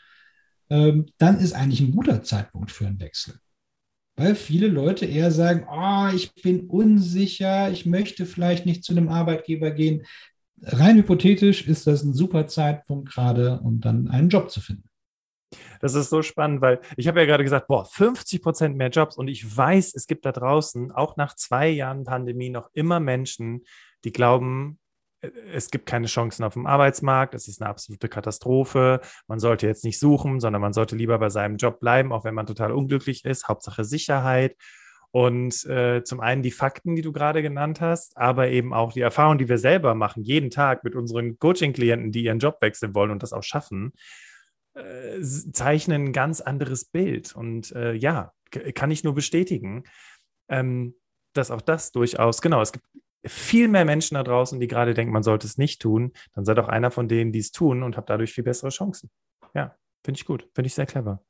ähm, 0.70 1.06
dann 1.18 1.40
ist 1.40 1.54
eigentlich 1.54 1.80
ein 1.80 1.96
guter 1.96 2.24
Zeitpunkt 2.24 2.72
für 2.72 2.86
einen 2.86 3.00
Wechsel 3.00 3.40
weil 4.18 4.34
viele 4.34 4.68
Leute 4.68 5.06
eher 5.06 5.32
sagen, 5.32 5.66
oh, 5.72 6.10
ich 6.14 6.34
bin 6.34 6.62
unsicher, 6.62 7.72
ich 7.72 7.86
möchte 7.86 8.26
vielleicht 8.26 8.66
nicht 8.66 8.84
zu 8.84 8.92
einem 8.92 9.10
Arbeitgeber 9.10 9.72
gehen, 9.72 10.06
rein 10.62 10.98
hypothetisch 10.98 11.68
ist 11.68 11.88
das 11.88 12.04
ein 12.04 12.14
super 12.14 12.48
Zeitpunkt 12.48 13.10
gerade, 13.10 13.60
um 13.64 13.80
dann 13.80 14.08
einen 14.08 14.30
Job 14.30 14.50
zu 14.52 14.62
finden. 14.62 14.90
Das 15.80 15.94
ist 15.94 16.10
so 16.10 16.22
spannend, 16.22 16.62
weil 16.62 16.82
ich 16.98 17.08
habe 17.08 17.20
ja 17.20 17.26
gerade 17.26 17.44
gesagt, 17.44 17.68
boah, 17.68 17.86
50 17.86 18.42
Prozent 18.42 18.76
mehr 18.76 18.90
Jobs 18.90 19.18
und 19.18 19.28
ich 19.28 19.56
weiß, 19.56 19.94
es 19.96 20.08
gibt 20.08 20.26
da 20.26 20.32
draußen 20.32 20.92
auch 20.92 21.16
nach 21.16 21.36
zwei 21.36 21.70
Jahren 21.70 22.04
Pandemie 22.04 22.50
noch 22.50 22.70
immer 22.74 23.00
Menschen, 23.00 23.64
die 24.04 24.12
glauben, 24.12 24.80
es 25.54 25.72
gibt 25.72 25.86
keine 25.86 26.08
Chancen 26.08 26.44
auf 26.44 26.54
dem 26.54 26.68
Arbeitsmarkt, 26.68 27.34
es 27.34 27.48
ist 27.48 27.62
eine 27.62 27.70
absolute 27.70 28.08
Katastrophe, 28.08 29.02
man 29.28 29.40
sollte 29.40 29.68
jetzt 29.68 29.84
nicht 29.84 30.00
suchen, 30.00 30.40
sondern 30.40 30.62
man 30.62 30.74
sollte 30.74 30.96
lieber 30.96 31.18
bei 31.18 31.30
seinem 31.30 31.58
Job 31.58 31.80
bleiben, 31.80 32.12
auch 32.12 32.24
wenn 32.24 32.36
man 32.36 32.46
total 32.46 32.72
unglücklich 32.72 33.26
ist, 33.26 33.48
Hauptsache 33.48 33.84
Sicherheit. 33.84 34.56
Und 35.12 35.66
äh, 35.66 36.04
zum 36.04 36.20
einen 36.20 36.44
die 36.44 36.52
Fakten, 36.52 36.96
die 36.96 37.02
du 37.02 37.12
gerade 37.12 37.42
genannt 37.42 37.82
hast, 37.82 38.18
aber 38.18 38.50
eben 38.50 38.74
auch 38.74 38.94
die 38.94 39.02
Erfahrung, 39.02 39.38
die 39.38 39.50
wir 39.50 39.58
selber 39.58 39.96
machen, 39.96 40.24
jeden 40.24 40.50
Tag 40.50 40.84
mit 40.84 40.96
unseren 40.96 41.40
Coaching-Klienten, 41.40 42.12
die 42.12 42.26
ihren 42.26 42.40
Job 42.40 42.58
wechseln 42.62 42.94
wollen 42.94 43.12
und 43.12 43.24
das 43.24 43.34
auch 43.34 43.44
schaffen, 43.44 43.94
äh, 44.74 45.22
zeichnen 45.22 46.06
ein 46.06 46.14
ganz 46.14 46.42
anderes 46.42 46.86
Bild. 46.86 47.36
Und 47.36 47.72
äh, 47.72 47.94
ja, 47.94 48.34
kann 48.76 48.92
ich 48.92 49.04
nur 49.04 49.16
bestätigen, 49.16 49.86
ähm, 50.50 50.96
dass 51.34 51.52
auch 51.52 51.62
das 51.62 51.92
durchaus, 51.92 52.42
genau, 52.42 52.62
es 52.62 52.72
gibt 52.72 52.86
viel 53.26 53.68
mehr 53.68 53.86
Menschen 53.86 54.16
da 54.16 54.24
draußen, 54.24 54.60
die 54.60 54.68
gerade 54.68 54.94
denken, 54.94 55.14
man 55.14 55.24
sollte 55.24 55.48
es 55.48 55.58
nicht 55.58 55.82
tun. 55.82 56.14
Dann 56.34 56.46
sei 56.46 56.54
doch 56.54 56.68
einer 56.68 56.92
von 56.92 57.08
denen, 57.08 57.32
die 57.32 57.40
es 57.40 57.52
tun 57.52 57.84
und 57.84 57.98
habe 57.98 58.08
dadurch 58.08 58.34
viel 58.34 58.44
bessere 58.44 58.70
Chancen. 58.70 59.10
Ja, 59.54 59.76
finde 60.04 60.20
ich 60.20 60.26
gut, 60.26 60.48
finde 60.54 60.68
ich 60.68 60.76
sehr 60.76 60.86
clever. 60.86 61.24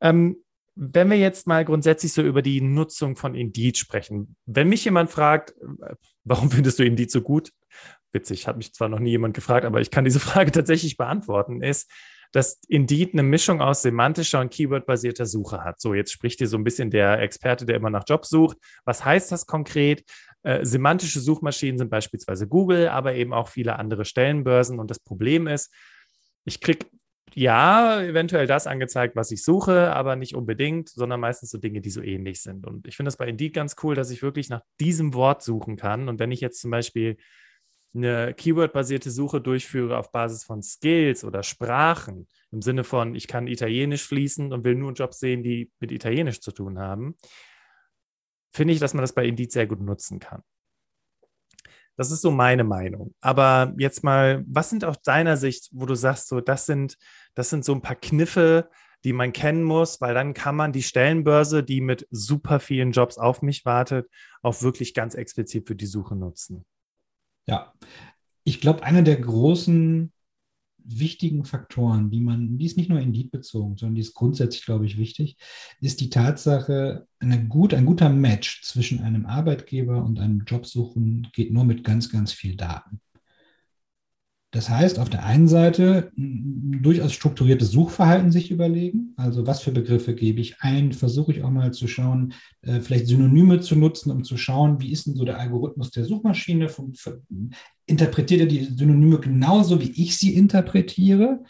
Ähm, 0.00 0.36
wenn 0.74 1.10
wir 1.10 1.18
jetzt 1.18 1.46
mal 1.46 1.64
grundsätzlich 1.64 2.12
so 2.12 2.22
über 2.22 2.42
die 2.42 2.60
Nutzung 2.60 3.16
von 3.16 3.34
Indeed 3.34 3.76
sprechen, 3.78 4.36
wenn 4.46 4.68
mich 4.68 4.84
jemand 4.84 5.10
fragt, 5.10 5.50
äh, 5.50 5.94
warum 6.24 6.50
findest 6.50 6.78
du 6.78 6.84
Indeed 6.84 7.10
so 7.10 7.22
gut? 7.22 7.52
Witzig, 8.12 8.46
hat 8.46 8.56
mich 8.56 8.74
zwar 8.74 8.88
noch 8.88 8.98
nie 8.98 9.10
jemand 9.10 9.34
gefragt, 9.34 9.64
aber 9.64 9.80
ich 9.80 9.90
kann 9.90 10.04
diese 10.04 10.20
Frage 10.20 10.52
tatsächlich 10.52 10.96
beantworten, 10.96 11.62
ist, 11.62 11.90
dass 12.32 12.60
Indeed 12.68 13.12
eine 13.12 13.22
Mischung 13.22 13.60
aus 13.60 13.82
semantischer 13.82 14.40
und 14.40 14.50
Keyword-basierter 14.50 15.26
Suche 15.26 15.62
hat. 15.64 15.80
So, 15.80 15.92
jetzt 15.92 16.12
spricht 16.12 16.38
hier 16.38 16.48
so 16.48 16.56
ein 16.56 16.64
bisschen 16.64 16.90
der 16.90 17.20
Experte, 17.20 17.66
der 17.66 17.76
immer 17.76 17.90
nach 17.90 18.04
Jobs 18.08 18.30
sucht. 18.30 18.56
Was 18.84 19.04
heißt 19.04 19.30
das 19.30 19.46
konkret? 19.46 20.04
Äh, 20.42 20.64
semantische 20.64 21.20
Suchmaschinen 21.20 21.76
sind 21.76 21.90
beispielsweise 21.90 22.48
Google, 22.48 22.88
aber 22.88 23.14
eben 23.14 23.34
auch 23.34 23.48
viele 23.48 23.78
andere 23.78 24.06
Stellenbörsen. 24.06 24.78
Und 24.78 24.90
das 24.90 24.98
Problem 24.98 25.46
ist, 25.46 25.70
ich 26.44 26.60
kriege 26.60 26.86
ja, 27.34 28.02
eventuell 28.02 28.46
das 28.46 28.66
angezeigt, 28.66 29.16
was 29.16 29.30
ich 29.30 29.42
suche, 29.42 29.92
aber 29.92 30.16
nicht 30.16 30.34
unbedingt, 30.34 30.88
sondern 30.88 31.20
meistens 31.20 31.50
so 31.50 31.58
Dinge, 31.58 31.80
die 31.80 31.90
so 31.90 32.02
ähnlich 32.02 32.42
sind. 32.42 32.66
Und 32.66 32.86
ich 32.86 32.96
finde 32.96 33.08
das 33.08 33.16
bei 33.16 33.26
Indeed 33.26 33.54
ganz 33.54 33.76
cool, 33.82 33.94
dass 33.94 34.10
ich 34.10 34.22
wirklich 34.22 34.48
nach 34.48 34.62
diesem 34.80 35.14
Wort 35.14 35.42
suchen 35.42 35.76
kann. 35.76 36.08
Und 36.08 36.18
wenn 36.18 36.30
ich 36.30 36.40
jetzt 36.40 36.60
zum 36.60 36.70
Beispiel 36.70 37.16
eine 37.94 38.34
Keyword-basierte 38.34 39.10
Suche 39.10 39.40
durchführe 39.40 39.98
auf 39.98 40.12
Basis 40.12 40.44
von 40.44 40.62
Skills 40.62 41.24
oder 41.24 41.42
Sprachen, 41.42 42.26
im 42.50 42.62
Sinne 42.62 42.84
von, 42.84 43.14
ich 43.14 43.28
kann 43.28 43.46
Italienisch 43.46 44.06
fließen 44.06 44.52
und 44.52 44.64
will 44.64 44.74
nur 44.74 44.92
Jobs 44.92 45.18
sehen, 45.18 45.42
die 45.42 45.70
mit 45.80 45.92
Italienisch 45.92 46.40
zu 46.40 46.52
tun 46.52 46.78
haben, 46.78 47.16
finde 48.54 48.74
ich, 48.74 48.80
dass 48.80 48.94
man 48.94 49.02
das 49.02 49.14
bei 49.14 49.26
Indeed 49.26 49.52
sehr 49.52 49.66
gut 49.66 49.80
nutzen 49.80 50.18
kann. 50.18 50.42
Das 51.96 52.10
ist 52.10 52.22
so 52.22 52.30
meine 52.30 52.64
Meinung. 52.64 53.14
Aber 53.20 53.74
jetzt 53.78 54.02
mal, 54.02 54.44
was 54.46 54.70
sind 54.70 54.84
aus 54.84 55.02
deiner 55.02 55.36
Sicht, 55.36 55.68
wo 55.72 55.86
du 55.86 55.94
sagst, 55.94 56.28
so, 56.28 56.40
das 56.40 56.66
sind, 56.66 56.96
das 57.34 57.50
sind 57.50 57.64
so 57.64 57.74
ein 57.74 57.82
paar 57.82 57.96
Kniffe, 57.96 58.70
die 59.04 59.12
man 59.12 59.32
kennen 59.32 59.62
muss, 59.62 60.00
weil 60.00 60.14
dann 60.14 60.32
kann 60.32 60.56
man 60.56 60.72
die 60.72 60.82
Stellenbörse, 60.82 61.62
die 61.62 61.80
mit 61.80 62.06
super 62.10 62.60
vielen 62.60 62.92
Jobs 62.92 63.18
auf 63.18 63.42
mich 63.42 63.64
wartet, 63.64 64.08
auch 64.42 64.62
wirklich 64.62 64.94
ganz 64.94 65.14
explizit 65.14 65.66
für 65.66 65.74
die 65.74 65.86
Suche 65.86 66.14
nutzen. 66.14 66.64
Ja, 67.46 67.72
ich 68.44 68.60
glaube, 68.60 68.84
einer 68.84 69.02
der 69.02 69.16
großen 69.16 70.11
wichtigen 70.84 71.44
Faktoren, 71.44 72.10
die 72.10 72.20
man, 72.20 72.58
die 72.58 72.66
ist 72.66 72.76
nicht 72.76 72.90
nur 72.90 73.00
Indeed 73.00 73.30
bezogen, 73.30 73.76
sondern 73.76 73.94
die 73.94 74.00
ist 74.00 74.14
grundsätzlich, 74.14 74.64
glaube 74.64 74.86
ich, 74.86 74.98
wichtig, 74.98 75.36
ist 75.80 76.00
die 76.00 76.10
Tatsache, 76.10 77.06
eine 77.18 77.46
gut, 77.46 77.74
ein 77.74 77.86
guter 77.86 78.08
Match 78.08 78.62
zwischen 78.62 79.00
einem 79.00 79.26
Arbeitgeber 79.26 80.04
und 80.04 80.18
einem 80.18 80.44
Jobsuchen 80.46 81.28
geht 81.32 81.52
nur 81.52 81.64
mit 81.64 81.84
ganz, 81.84 82.10
ganz 82.10 82.32
viel 82.32 82.56
Daten. 82.56 83.00
Das 84.52 84.68
heißt, 84.68 84.98
auf 84.98 85.08
der 85.08 85.24
einen 85.24 85.48
Seite 85.48 86.12
durchaus 86.14 87.14
strukturiertes 87.14 87.70
Suchverhalten 87.70 88.30
sich 88.30 88.50
überlegen. 88.50 89.14
Also 89.16 89.46
was 89.46 89.62
für 89.62 89.72
Begriffe 89.72 90.14
gebe 90.14 90.42
ich 90.42 90.60
ein? 90.60 90.92
Versuche 90.92 91.32
ich 91.32 91.42
auch 91.42 91.50
mal 91.50 91.72
zu 91.72 91.88
schauen, 91.88 92.34
äh, 92.60 92.80
vielleicht 92.80 93.06
Synonyme 93.06 93.60
zu 93.60 93.76
nutzen, 93.76 94.10
um 94.10 94.24
zu 94.24 94.36
schauen, 94.36 94.78
wie 94.78 94.92
ist 94.92 95.06
denn 95.06 95.14
so 95.14 95.24
der 95.24 95.38
Algorithmus 95.38 95.90
der 95.90 96.04
Suchmaschine? 96.04 96.68
Interpretiert 97.86 98.40
er 98.40 98.46
die 98.46 98.64
Synonyme 98.64 99.20
genauso, 99.20 99.80
wie 99.80 99.90
ich 99.90 100.18
sie 100.18 100.34
interpretiere? 100.34 101.42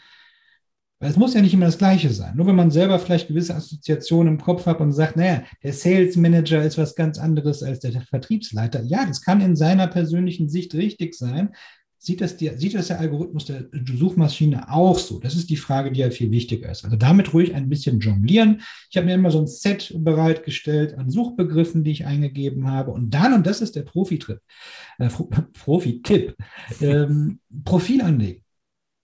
Weil 0.99 1.09
es 1.09 1.17
muss 1.17 1.33
ja 1.33 1.41
nicht 1.41 1.53
immer 1.53 1.65
das 1.65 1.77
Gleiche 1.77 2.09
sein. 2.09 2.37
Nur 2.37 2.47
wenn 2.47 2.55
man 2.55 2.71
selber 2.71 2.99
vielleicht 2.99 3.27
gewisse 3.27 3.53
Assoziationen 3.53 4.35
im 4.35 4.39
Kopf 4.39 4.65
hat 4.65 4.79
und 4.79 4.93
sagt, 4.93 5.17
naja, 5.17 5.43
der 5.61 5.73
Sales 5.73 6.15
Manager 6.15 6.63
ist 6.63 6.77
was 6.77 6.95
ganz 6.95 7.19
anderes 7.19 7.63
als 7.63 7.79
der 7.79 7.99
Vertriebsleiter. 7.99 8.81
Ja, 8.83 9.05
das 9.05 9.21
kann 9.21 9.41
in 9.41 9.57
seiner 9.57 9.87
persönlichen 9.87 10.47
Sicht 10.47 10.73
richtig 10.73 11.15
sein 11.15 11.49
sieht 12.03 12.19
das, 12.19 12.35
die, 12.35 12.49
sieht 12.57 12.75
das 12.75 12.87
der 12.87 12.99
Algorithmus 12.99 13.45
der 13.45 13.69
Suchmaschine 13.71 14.69
auch 14.69 14.99
so? 14.99 15.19
Das 15.19 15.35
ist 15.35 15.49
die 15.49 15.55
Frage, 15.55 15.89
die 15.89 16.01
ja 16.01 16.11
viel 16.11 16.31
wichtiger 16.31 16.69
ist. 16.69 16.83
Also 16.83 16.97
damit 16.97 17.33
ruhig 17.33 17.55
ein 17.55 17.69
bisschen 17.69 18.01
jonglieren. 18.01 18.61
Ich 18.89 18.97
habe 18.97 19.05
mir 19.05 19.13
immer 19.13 19.31
so 19.31 19.39
ein 19.39 19.47
Set 19.47 19.93
bereitgestellt 19.95 20.97
an 20.97 21.09
Suchbegriffen, 21.09 21.85
die 21.85 21.91
ich 21.91 22.05
eingegeben 22.05 22.69
habe. 22.69 22.91
Und 22.91 23.11
dann, 23.11 23.31
und 23.31 23.47
das 23.47 23.61
ist 23.61 23.77
der 23.77 23.83
Profi-Trip, 23.83 24.41
äh, 24.99 25.07
Profi-Tipp, 25.53 26.35
ähm, 26.81 27.39
Profil 27.63 28.01
anlegen. 28.01 28.43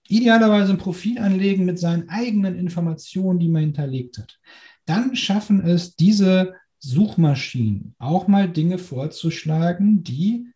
Idealerweise 0.08 0.72
ein 0.72 0.78
Profil 0.78 1.18
anlegen 1.20 1.64
mit 1.64 1.78
seinen 1.78 2.10
eigenen 2.10 2.54
Informationen, 2.54 3.38
die 3.38 3.48
man 3.48 3.62
hinterlegt 3.62 4.18
hat. 4.18 4.38
Dann 4.84 5.16
schaffen 5.16 5.64
es 5.64 5.96
diese 5.96 6.52
Suchmaschinen 6.80 7.94
auch 7.98 8.28
mal 8.28 8.46
Dinge 8.46 8.76
vorzuschlagen, 8.76 10.02
die 10.02 10.48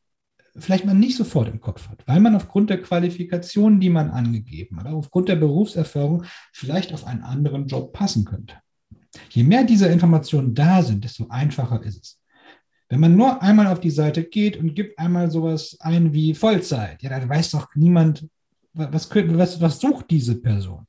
vielleicht 0.56 0.84
man 0.84 0.98
nicht 0.98 1.16
sofort 1.16 1.48
im 1.48 1.60
Kopf 1.60 1.88
hat, 1.88 2.06
weil 2.06 2.20
man 2.20 2.36
aufgrund 2.36 2.70
der 2.70 2.80
Qualifikationen, 2.80 3.80
die 3.80 3.90
man 3.90 4.10
angegeben 4.10 4.78
hat, 4.78 4.86
aufgrund 4.86 5.28
der 5.28 5.36
Berufserfahrung 5.36 6.24
vielleicht 6.52 6.92
auf 6.92 7.06
einen 7.06 7.22
anderen 7.22 7.66
Job 7.66 7.92
passen 7.92 8.24
könnte. 8.24 8.56
Je 9.30 9.44
mehr 9.44 9.64
diese 9.64 9.86
Informationen 9.88 10.54
da 10.54 10.82
sind, 10.82 11.04
desto 11.04 11.28
einfacher 11.28 11.82
ist 11.82 12.02
es. 12.02 12.20
Wenn 12.88 13.00
man 13.00 13.16
nur 13.16 13.42
einmal 13.42 13.66
auf 13.66 13.80
die 13.80 13.90
Seite 13.90 14.24
geht 14.24 14.56
und 14.56 14.74
gibt 14.74 14.98
einmal 14.98 15.30
sowas 15.30 15.76
ein 15.80 16.12
wie 16.12 16.34
Vollzeit, 16.34 17.02
ja, 17.02 17.10
dann 17.10 17.28
weiß 17.28 17.52
doch 17.52 17.74
niemand, 17.74 18.28
was, 18.74 19.10
was, 19.10 19.60
was 19.60 19.80
sucht 19.80 20.10
diese 20.10 20.40
Person. 20.40 20.86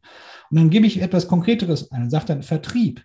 Und 0.49 0.57
dann 0.57 0.69
gebe 0.69 0.87
ich 0.87 1.01
etwas 1.01 1.27
Konkreteres 1.27 1.91
ein 1.91 2.03
und 2.03 2.09
sage 2.09 2.25
dann 2.25 2.43
Vertrieb. 2.43 3.03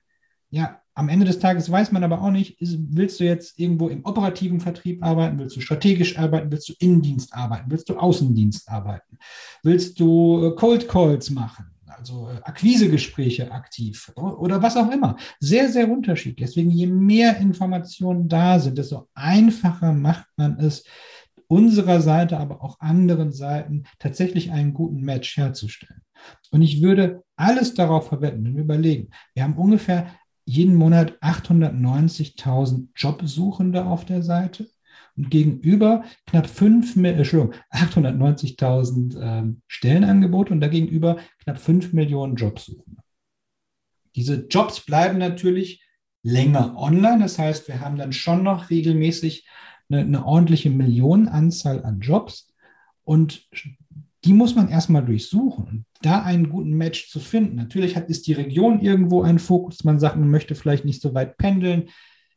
Ja, 0.51 0.81
am 1.01 1.09
Ende 1.09 1.25
des 1.25 1.39
Tages 1.39 1.71
weiß 1.71 1.93
man 1.93 2.05
aber 2.05 2.21
auch 2.21 2.31
nicht, 2.31 2.61
ist, 2.61 2.77
willst 2.91 3.21
du 3.21 3.25
jetzt 3.25 3.59
irgendwo 3.59 3.89
im 3.89 4.05
operativen 4.05 4.61
Vertrieb 4.61 5.03
arbeiten, 5.03 5.39
willst 5.39 5.57
du 5.57 5.63
strategisch 5.63 6.19
arbeiten, 6.19 6.53
willst 6.53 6.69
du 6.69 6.75
Innendienst 6.79 7.35
arbeiten, 7.35 7.71
willst 7.71 7.89
du 7.89 7.97
Außendienst 7.97 8.69
arbeiten, 8.69 9.17
willst 9.63 9.99
du 9.99 10.45
äh, 10.45 10.55
Cold 10.57 10.89
Calls 10.89 11.31
machen, 11.31 11.71
also 11.87 12.29
äh, 12.29 12.43
Akquisegespräche 12.43 13.51
aktiv 13.51 14.13
oder 14.15 14.61
was 14.61 14.77
auch 14.77 14.91
immer. 14.91 15.17
Sehr, 15.39 15.71
sehr 15.71 15.91
unterschiedlich. 15.91 16.51
Deswegen, 16.51 16.71
je 16.71 16.87
mehr 16.87 17.39
Informationen 17.39 18.29
da 18.29 18.59
sind, 18.59 18.77
desto 18.77 19.09
einfacher 19.15 19.95
macht 19.95 20.27
man 20.37 20.59
es, 20.59 20.85
unserer 21.49 22.01
Seite, 22.01 22.39
aber 22.39 22.63
auch 22.63 22.79
anderen 22.79 23.33
Seiten 23.33 23.85
tatsächlich 23.99 24.53
einen 24.53 24.73
guten 24.73 25.01
Match 25.01 25.37
herzustellen. 25.37 26.03
Und 26.53 26.63
ich 26.63 26.83
würde 26.83 27.25
alles 27.37 27.75
darauf 27.75 28.09
verwenden, 28.09 28.45
wenn 28.45 28.55
wir 28.57 28.63
überlegen, 28.63 29.09
wir 29.35 29.43
haben 29.43 29.57
ungefähr 29.57 30.15
jeden 30.51 30.75
Monat 30.75 31.17
890.000 31.23 32.89
Jobsuchende 32.97 33.85
auf 33.87 34.05
der 34.05 34.23
Seite 34.25 34.69
und 35.17 35.31
gegenüber 35.31 36.03
knapp 36.27 36.49
5, 36.49 36.97
Entschuldigung, 36.97 37.55
890.000 37.71 39.21
ähm, 39.21 39.63
Stellenangebote 39.69 40.53
und 40.53 40.61
dagegenüber 40.61 41.19
knapp 41.45 41.61
5 41.61 41.93
Millionen 41.93 42.35
Jobsuchende. 42.35 43.01
Diese 44.17 44.47
Jobs 44.49 44.81
bleiben 44.81 45.19
natürlich 45.19 45.85
länger 46.25 46.77
online. 46.77 47.21
Das 47.21 47.39
heißt, 47.39 47.69
wir 47.69 47.81
haben 47.81 47.97
dann 47.97 48.13
schon 48.13 48.43
noch 48.43 48.71
regelmäßig 48.71 49.47
eine, 49.89 50.01
eine 50.01 50.27
ordentliche 50.27 50.71
Millionenanzahl 50.71 51.85
an 51.85 52.01
Jobs. 52.01 52.53
Und 53.05 53.49
die 54.25 54.35
muss 54.35 54.55
man 54.55 54.69
erstmal 54.69 55.05
durchsuchen 55.05 55.67
und 55.67 55.85
da 56.03 56.23
einen 56.23 56.51
guten 56.51 56.73
Match 56.73 57.09
zu 57.11 57.21
finden. 57.21 57.57
Natürlich 57.57 57.97
hat, 57.97 58.09
ist 58.09 58.27
die 58.27 58.35
Region 58.35 58.81
irgendwo 58.81 59.23
ein 59.23 59.39
Fokus. 59.39 59.85
Man 59.85 59.99
sagt, 59.99 60.17
man 60.17 60.31
möchte 60.31 60.55
vielleicht 60.55 60.85
nicht 60.85 61.01
so 61.01 61.15
weit 61.15 61.39
pendeln. 61.39 61.89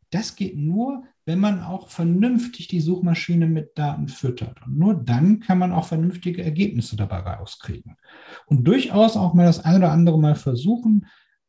Das 0.10 0.36
geht 0.36 0.56
nur, 0.58 1.04
wenn 1.26 1.40
man 1.40 1.62
auch 1.62 1.90
vernünftig 1.90 2.68
die 2.68 2.82
Suchmaschine 2.82 3.48
mit 3.48 3.78
Daten 3.78 4.08
füttert. 4.08 4.62
Und 4.66 4.78
nur 4.78 4.94
dann 4.94 5.40
kann 5.40 5.58
man 5.58 5.72
auch 5.72 5.86
vernünftige 5.86 6.44
Ergebnisse 6.44 6.96
dabei 6.96 7.20
rauskriegen. 7.20 7.98
Und 8.46 8.66
durchaus 8.66 9.18
auch 9.18 9.34
mal 9.34 9.46
das 9.46 9.64
eine 9.64 9.78
oder 9.78 9.92
andere 9.92 10.20
Mal 10.20 10.36
versuchen, 10.36 11.08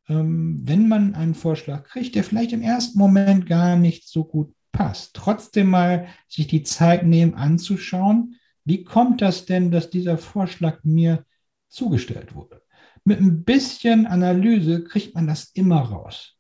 ähm, 0.09 0.61
wenn 0.65 0.89
man 0.89 1.15
einen 1.15 1.35
Vorschlag 1.35 1.85
kriegt, 1.85 2.15
der 2.15 2.25
vielleicht 2.25 2.53
im 2.53 2.63
ersten 2.63 2.99
Moment 2.99 3.47
gar 3.47 3.77
nicht 3.77 4.09
so 4.09 4.25
gut 4.25 4.53
passt, 4.73 5.15
trotzdem 5.15 5.71
mal 5.71 6.07
sich 6.29 6.47
die 6.47 6.63
Zeit 6.63 7.07
nehmen 7.07 7.35
anzuschauen, 7.35 8.37
wie 8.65 8.85
kommt 8.85 9.23
das 9.23 9.45
denn, 9.45 9.71
dass 9.71 9.91
dieser 9.91 10.19
Vorschlag 10.19 10.83
mir 10.85 11.25
zugestellt 11.69 12.35
wurde? 12.35 12.63
Mit 13.05 13.21
ein 13.21 13.45
bisschen 13.45 14.07
Analyse 14.07 14.85
kriegt 14.85 15.15
man 15.15 15.27
das 15.27 15.51
immer 15.55 15.81
raus. 15.81 16.37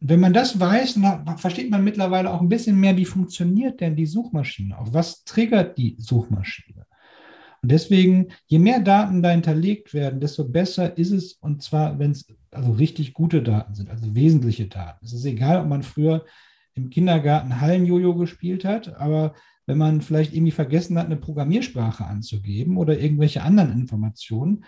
Und 0.00 0.10
wenn 0.10 0.20
man 0.20 0.32
das 0.32 0.58
weiß, 0.58 0.94
dann 0.94 1.38
versteht 1.38 1.70
man 1.70 1.84
mittlerweile 1.84 2.32
auch 2.32 2.40
ein 2.40 2.48
bisschen 2.48 2.78
mehr, 2.78 2.96
wie 2.96 3.04
funktioniert 3.04 3.80
denn 3.80 3.96
die 3.96 4.06
Suchmaschine? 4.06 4.76
Auf 4.76 4.92
was 4.92 5.24
triggert 5.24 5.78
die 5.78 5.96
Suchmaschine? 5.98 6.86
Und 7.62 7.70
deswegen, 7.70 8.28
je 8.46 8.58
mehr 8.58 8.80
Daten 8.80 9.22
da 9.22 9.30
hinterlegt 9.30 9.94
werden, 9.94 10.20
desto 10.20 10.48
besser 10.48 10.98
ist 10.98 11.12
es. 11.12 11.34
Und 11.34 11.62
zwar, 11.62 11.98
wenn 12.00 12.10
es 12.10 12.26
also 12.50 12.72
richtig 12.72 13.14
gute 13.14 13.42
Daten 13.42 13.74
sind, 13.74 13.88
also 13.88 14.14
wesentliche 14.14 14.66
Daten. 14.66 15.04
Es 15.04 15.12
ist 15.12 15.24
egal, 15.24 15.60
ob 15.60 15.68
man 15.68 15.84
früher 15.84 16.24
im 16.74 16.90
Kindergarten 16.90 17.60
Hallenjojo 17.60 18.16
gespielt 18.16 18.64
hat, 18.64 18.96
aber 18.96 19.34
wenn 19.66 19.78
man 19.78 20.00
vielleicht 20.00 20.34
irgendwie 20.34 20.52
vergessen 20.52 20.98
hat, 20.98 21.06
eine 21.06 21.16
Programmiersprache 21.16 22.04
anzugeben 22.04 22.76
oder 22.76 22.98
irgendwelche 22.98 23.42
anderen 23.42 23.72
Informationen, 23.72 24.64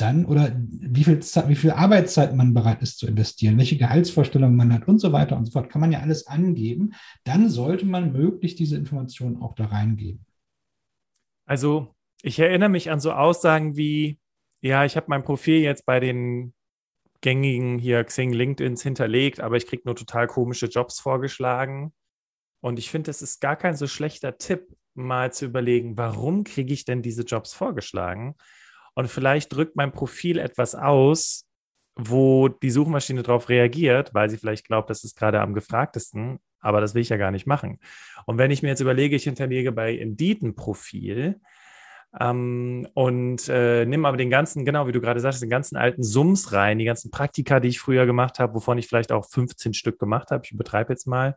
dann 0.00 0.24
oder 0.24 0.56
wie 0.56 1.04
viel, 1.04 1.20
wie 1.20 1.54
viel 1.54 1.70
Arbeitszeit 1.72 2.34
man 2.34 2.54
bereit 2.54 2.82
ist 2.82 2.98
zu 2.98 3.06
investieren, 3.06 3.58
welche 3.58 3.76
Gehaltsvorstellungen 3.76 4.56
man 4.56 4.72
hat 4.72 4.88
und 4.88 4.98
so 4.98 5.12
weiter 5.12 5.36
und 5.36 5.44
so 5.44 5.52
fort, 5.52 5.68
kann 5.68 5.80
man 5.80 5.92
ja 5.92 6.00
alles 6.00 6.26
angeben. 6.26 6.94
Dann 7.24 7.50
sollte 7.50 7.86
man 7.86 8.12
möglichst 8.12 8.58
diese 8.58 8.76
Informationen 8.76 9.42
auch 9.42 9.54
da 9.54 9.66
reingeben. 9.66 10.24
Also 11.46 11.94
ich 12.22 12.38
erinnere 12.38 12.68
mich 12.68 12.90
an 12.90 13.00
so 13.00 13.12
Aussagen 13.12 13.76
wie, 13.76 14.18
ja, 14.60 14.84
ich 14.84 14.96
habe 14.96 15.06
mein 15.08 15.22
Profil 15.22 15.60
jetzt 15.60 15.84
bei 15.86 16.00
den 16.00 16.54
gängigen 17.20 17.78
hier 17.78 18.02
Xing, 18.04 18.32
LinkedIns 18.32 18.82
hinterlegt, 18.82 19.40
aber 19.40 19.56
ich 19.56 19.66
kriege 19.66 19.82
nur 19.84 19.96
total 19.96 20.26
komische 20.26 20.66
Jobs 20.66 21.00
vorgeschlagen. 21.00 21.92
Und 22.60 22.78
ich 22.78 22.90
finde, 22.90 23.10
es 23.10 23.22
ist 23.22 23.40
gar 23.40 23.56
kein 23.56 23.76
so 23.76 23.86
schlechter 23.86 24.38
Tipp, 24.38 24.68
mal 24.94 25.32
zu 25.32 25.46
überlegen, 25.46 25.96
warum 25.96 26.44
kriege 26.44 26.72
ich 26.72 26.84
denn 26.84 27.02
diese 27.02 27.22
Jobs 27.22 27.52
vorgeschlagen? 27.52 28.34
Und 28.94 29.08
vielleicht 29.08 29.54
drückt 29.54 29.76
mein 29.76 29.92
Profil 29.92 30.38
etwas 30.38 30.74
aus, 30.74 31.46
wo 31.96 32.48
die 32.48 32.70
Suchmaschine 32.70 33.22
darauf 33.22 33.48
reagiert, 33.48 34.14
weil 34.14 34.30
sie 34.30 34.36
vielleicht 34.36 34.66
glaubt, 34.66 34.90
das 34.90 35.04
ist 35.04 35.16
gerade 35.16 35.40
am 35.40 35.54
gefragtesten, 35.54 36.38
aber 36.60 36.80
das 36.80 36.94
will 36.94 37.02
ich 37.02 37.08
ja 37.08 37.16
gar 37.16 37.30
nicht 37.30 37.46
machen. 37.46 37.78
Und 38.26 38.38
wenn 38.38 38.50
ich 38.50 38.62
mir 38.62 38.68
jetzt 38.68 38.80
überlege, 38.80 39.16
ich 39.16 39.24
hinterlege 39.24 39.72
bei 39.72 39.92
Indeed 39.92 40.42
ein 40.42 40.54
Profil 40.54 41.40
ähm, 42.18 42.88
und 42.94 43.48
äh, 43.48 43.86
nimm 43.86 44.04
aber 44.04 44.16
den 44.16 44.30
ganzen, 44.30 44.64
genau 44.64 44.86
wie 44.86 44.92
du 44.92 45.00
gerade 45.00 45.20
sagst, 45.20 45.42
den 45.42 45.50
ganzen 45.50 45.76
alten 45.76 46.02
Sums 46.02 46.52
rein, 46.52 46.78
die 46.78 46.84
ganzen 46.84 47.10
Praktika, 47.10 47.60
die 47.60 47.68
ich 47.68 47.80
früher 47.80 48.06
gemacht 48.06 48.38
habe, 48.38 48.54
wovon 48.54 48.78
ich 48.78 48.86
vielleicht 48.86 49.12
auch 49.12 49.28
15 49.28 49.74
Stück 49.74 49.98
gemacht 49.98 50.30
habe, 50.30 50.44
ich 50.44 50.52
übertreibe 50.52 50.92
jetzt 50.92 51.06
mal, 51.06 51.36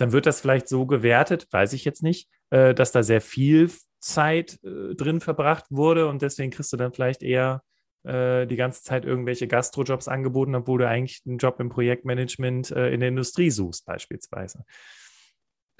dann 0.00 0.12
wird 0.12 0.26
das 0.26 0.40
vielleicht 0.40 0.68
so 0.68 0.86
gewertet, 0.86 1.46
weiß 1.50 1.72
ich 1.74 1.84
jetzt 1.84 2.02
nicht, 2.02 2.28
äh, 2.50 2.74
dass 2.74 2.92
da 2.92 3.02
sehr 3.02 3.20
viel 3.20 3.70
Zeit 4.00 4.58
äh, 4.64 4.94
drin 4.94 5.20
verbracht 5.20 5.66
wurde 5.68 6.08
und 6.08 6.22
deswegen 6.22 6.50
kriegst 6.50 6.72
du 6.72 6.76
dann 6.76 6.92
vielleicht 6.92 7.22
eher 7.22 7.62
äh, 8.04 8.46
die 8.46 8.56
ganze 8.56 8.82
Zeit 8.82 9.04
irgendwelche 9.04 9.46
Gastrojobs 9.46 10.08
angeboten, 10.08 10.54
obwohl 10.54 10.78
du 10.78 10.88
eigentlich 10.88 11.20
einen 11.26 11.36
Job 11.36 11.60
im 11.60 11.68
Projektmanagement 11.68 12.70
äh, 12.70 12.90
in 12.94 13.00
der 13.00 13.10
Industrie 13.10 13.50
suchst, 13.50 13.84
beispielsweise. 13.84 14.64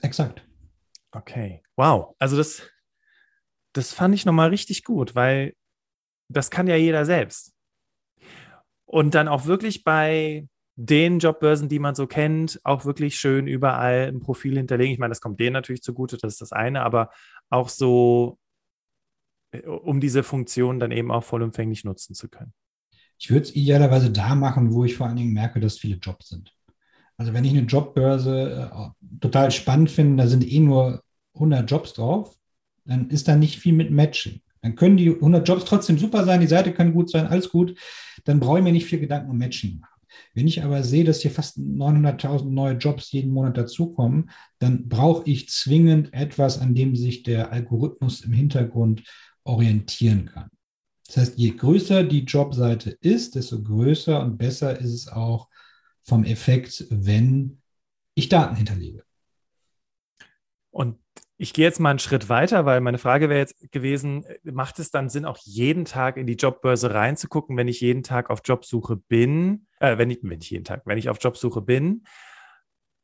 Exakt. 0.02 0.46
Okay. 1.12 1.62
Wow. 1.76 2.14
Also 2.18 2.36
das, 2.36 2.62
das 3.72 3.92
fand 3.94 4.14
ich 4.14 4.26
nochmal 4.26 4.50
richtig 4.50 4.84
gut, 4.84 5.14
weil 5.14 5.54
das 6.28 6.50
kann 6.50 6.66
ja 6.66 6.76
jeder 6.76 7.06
selbst. 7.06 7.54
Und 8.84 9.14
dann 9.14 9.28
auch 9.28 9.46
wirklich 9.46 9.82
bei 9.82 10.46
den 10.82 11.18
Jobbörsen, 11.18 11.68
die 11.68 11.78
man 11.78 11.94
so 11.94 12.06
kennt, 12.06 12.58
auch 12.64 12.86
wirklich 12.86 13.16
schön 13.16 13.46
überall 13.46 14.08
ein 14.08 14.20
Profil 14.20 14.56
hinterlegen. 14.56 14.94
Ich 14.94 14.98
meine, 14.98 15.10
das 15.10 15.20
kommt 15.20 15.38
denen 15.38 15.52
natürlich 15.52 15.82
zugute, 15.82 16.16
das 16.16 16.34
ist 16.34 16.40
das 16.40 16.52
eine, 16.52 16.82
aber 16.82 17.10
auch 17.50 17.68
so, 17.68 18.38
äh, 19.52 19.60
um 19.66 20.00
diese 20.00 20.22
Funktion 20.22 20.78
dann 20.78 20.90
eben 20.90 21.10
auch 21.10 21.22
vollumfänglich 21.22 21.84
nutzen 21.84 22.14
zu 22.14 22.30
können. 22.30 22.54
Ich 23.18 23.30
würde 23.30 23.42
es 23.42 23.54
idealerweise 23.54 24.10
da 24.10 24.34
machen, 24.34 24.72
wo 24.72 24.84
ich 24.84 24.96
vor 24.96 25.06
allen 25.06 25.16
Dingen 25.16 25.34
merke, 25.34 25.60
dass 25.60 25.76
viele 25.76 25.96
Jobs 25.96 26.30
sind. 26.30 26.54
Also 27.18 27.34
wenn 27.34 27.44
ich 27.44 27.52
eine 27.52 27.66
Jobbörse 27.66 28.70
äh, 28.72 29.18
total 29.20 29.50
spannend 29.50 29.90
finde, 29.90 30.22
da 30.22 30.28
sind 30.28 30.50
eh 30.50 30.60
nur 30.60 31.02
100 31.34 31.70
Jobs 31.70 31.92
drauf, 31.92 32.34
dann 32.86 33.10
ist 33.10 33.28
da 33.28 33.36
nicht 33.36 33.58
viel 33.58 33.74
mit 33.74 33.90
Matching. 33.90 34.40
Dann 34.62 34.76
können 34.76 34.96
die 34.96 35.10
100 35.10 35.46
Jobs 35.46 35.66
trotzdem 35.66 35.98
super 35.98 36.24
sein, 36.24 36.40
die 36.40 36.46
Seite 36.46 36.72
kann 36.72 36.94
gut 36.94 37.10
sein, 37.10 37.26
alles 37.26 37.50
gut. 37.50 37.78
Dann 38.24 38.40
brauche 38.40 38.58
ich 38.58 38.64
mir 38.64 38.72
nicht 38.72 38.86
viel 38.86 39.00
Gedanken 39.00 39.30
um 39.30 39.36
Matching 39.36 39.80
machen. 39.80 39.99
Wenn 40.34 40.46
ich 40.46 40.62
aber 40.62 40.82
sehe, 40.82 41.04
dass 41.04 41.20
hier 41.20 41.30
fast 41.30 41.58
900.000 41.58 42.50
neue 42.50 42.74
Jobs 42.74 43.12
jeden 43.12 43.32
Monat 43.32 43.56
dazukommen, 43.56 44.30
dann 44.58 44.88
brauche 44.88 45.28
ich 45.28 45.48
zwingend 45.48 46.12
etwas, 46.12 46.58
an 46.58 46.74
dem 46.74 46.96
sich 46.96 47.22
der 47.22 47.52
Algorithmus 47.52 48.22
im 48.22 48.32
Hintergrund 48.32 49.04
orientieren 49.44 50.26
kann. 50.26 50.50
Das 51.06 51.16
heißt, 51.16 51.38
je 51.38 51.50
größer 51.50 52.04
die 52.04 52.24
Jobseite 52.24 52.90
ist, 53.00 53.34
desto 53.34 53.62
größer 53.62 54.22
und 54.22 54.38
besser 54.38 54.78
ist 54.78 54.92
es 54.92 55.08
auch 55.08 55.48
vom 56.02 56.24
Effekt, 56.24 56.86
wenn 56.90 57.60
ich 58.14 58.28
Daten 58.28 58.56
hinterlege. 58.56 59.02
Und 60.70 60.98
ich 61.40 61.54
gehe 61.54 61.64
jetzt 61.64 61.80
mal 61.80 61.88
einen 61.88 61.98
Schritt 61.98 62.28
weiter, 62.28 62.66
weil 62.66 62.82
meine 62.82 62.98
Frage 62.98 63.30
wäre 63.30 63.40
jetzt 63.40 63.72
gewesen, 63.72 64.26
macht 64.42 64.78
es 64.78 64.90
dann 64.90 65.08
Sinn, 65.08 65.24
auch 65.24 65.38
jeden 65.38 65.86
Tag 65.86 66.18
in 66.18 66.26
die 66.26 66.34
Jobbörse 66.34 66.92
reinzugucken, 66.92 67.56
wenn 67.56 67.66
ich 67.66 67.80
jeden 67.80 68.02
Tag 68.02 68.28
auf 68.28 68.42
Jobsuche 68.44 68.96
bin? 68.96 69.66
Äh, 69.78 69.96
wenn, 69.96 70.10
ich, 70.10 70.18
wenn 70.20 70.42
ich 70.42 70.50
jeden 70.50 70.66
Tag, 70.66 70.82
wenn 70.84 70.98
ich 70.98 71.08
auf 71.08 71.16
Jobsuche 71.18 71.62
bin? 71.62 72.04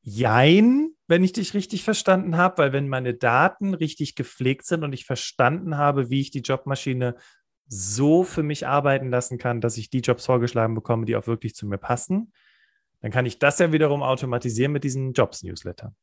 Jein, 0.02 0.90
wenn 1.08 1.24
ich 1.24 1.32
dich 1.32 1.54
richtig 1.54 1.82
verstanden 1.82 2.36
habe, 2.36 2.58
weil 2.58 2.72
wenn 2.74 2.88
meine 2.88 3.14
Daten 3.14 3.72
richtig 3.72 4.16
gepflegt 4.16 4.66
sind 4.66 4.84
und 4.84 4.92
ich 4.92 5.06
verstanden 5.06 5.78
habe, 5.78 6.10
wie 6.10 6.20
ich 6.20 6.30
die 6.30 6.40
Jobmaschine 6.40 7.16
so 7.68 8.22
für 8.22 8.42
mich 8.42 8.66
arbeiten 8.66 9.08
lassen 9.08 9.38
kann, 9.38 9.62
dass 9.62 9.78
ich 9.78 9.88
die 9.88 10.00
Jobs 10.00 10.26
vorgeschlagen 10.26 10.74
bekomme, 10.74 11.06
die 11.06 11.16
auch 11.16 11.26
wirklich 11.26 11.54
zu 11.54 11.66
mir 11.66 11.78
passen, 11.78 12.34
dann 13.00 13.10
kann 13.10 13.24
ich 13.24 13.38
das 13.38 13.58
ja 13.60 13.72
wiederum 13.72 14.02
automatisieren 14.02 14.72
mit 14.72 14.84
diesen 14.84 15.14
Jobs-Newsletter. 15.14 15.94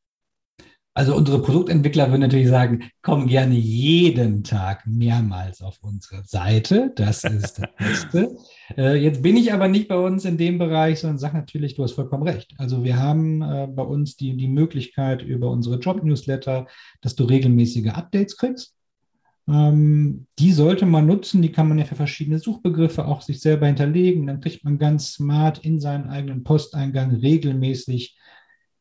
Also 0.96 1.16
unsere 1.16 1.42
Produktentwickler 1.42 2.10
würden 2.10 2.22
natürlich 2.22 2.50
sagen, 2.50 2.92
komm 3.02 3.28
gerne 3.28 3.56
jeden 3.56 4.44
Tag 4.44 4.86
mehrmals 4.86 5.64
auf 5.64 5.80
unsere 5.82 6.24
Seite. 6.24 6.92
Das 6.96 7.24
ist 7.24 7.60
das 7.60 7.70
Beste. 7.78 8.38
äh, 8.78 8.96
jetzt 8.96 9.24
bin 9.24 9.36
ich 9.36 9.52
aber 9.52 9.68
nicht 9.68 9.88
bei 9.88 9.98
uns 9.98 10.24
in 10.24 10.38
dem 10.38 10.60
Bereich, 10.60 11.00
sondern 11.00 11.18
sage 11.18 11.38
natürlich, 11.38 11.76
du 11.76 11.84
hast 11.84 11.94
vollkommen 11.94 12.24
recht. 12.24 12.54
Also 12.60 12.84
wir 12.84 13.00
haben 13.00 13.42
äh, 13.42 13.68
bei 13.68 13.82
uns 13.82 14.18
die, 14.18 14.38
die 14.38 14.48
Möglichkeit 14.48 15.24
über 15.24 15.50
unsere 15.50 15.80
Job-Newsletter, 15.80 16.68
dass 17.02 17.16
du 17.16 17.24
regelmäßige 17.24 17.88
Updates 17.88 18.38
kriegst. 18.38 18.76
Ähm, 19.48 20.28
die 20.38 20.52
sollte 20.52 20.86
man 20.86 21.08
nutzen, 21.08 21.42
die 21.42 21.52
kann 21.52 21.68
man 21.68 21.80
ja 21.80 21.86
für 21.86 21.96
verschiedene 21.96 22.38
Suchbegriffe 22.38 23.06
auch 23.06 23.22
sich 23.22 23.42
selber 23.42 23.66
hinterlegen. 23.66 24.28
Dann 24.28 24.42
kriegt 24.42 24.64
man 24.64 24.78
ganz 24.78 25.14
smart 25.14 25.66
in 25.66 25.80
seinen 25.80 26.10
eigenen 26.10 26.44
Posteingang 26.44 27.16
regelmäßig 27.16 28.16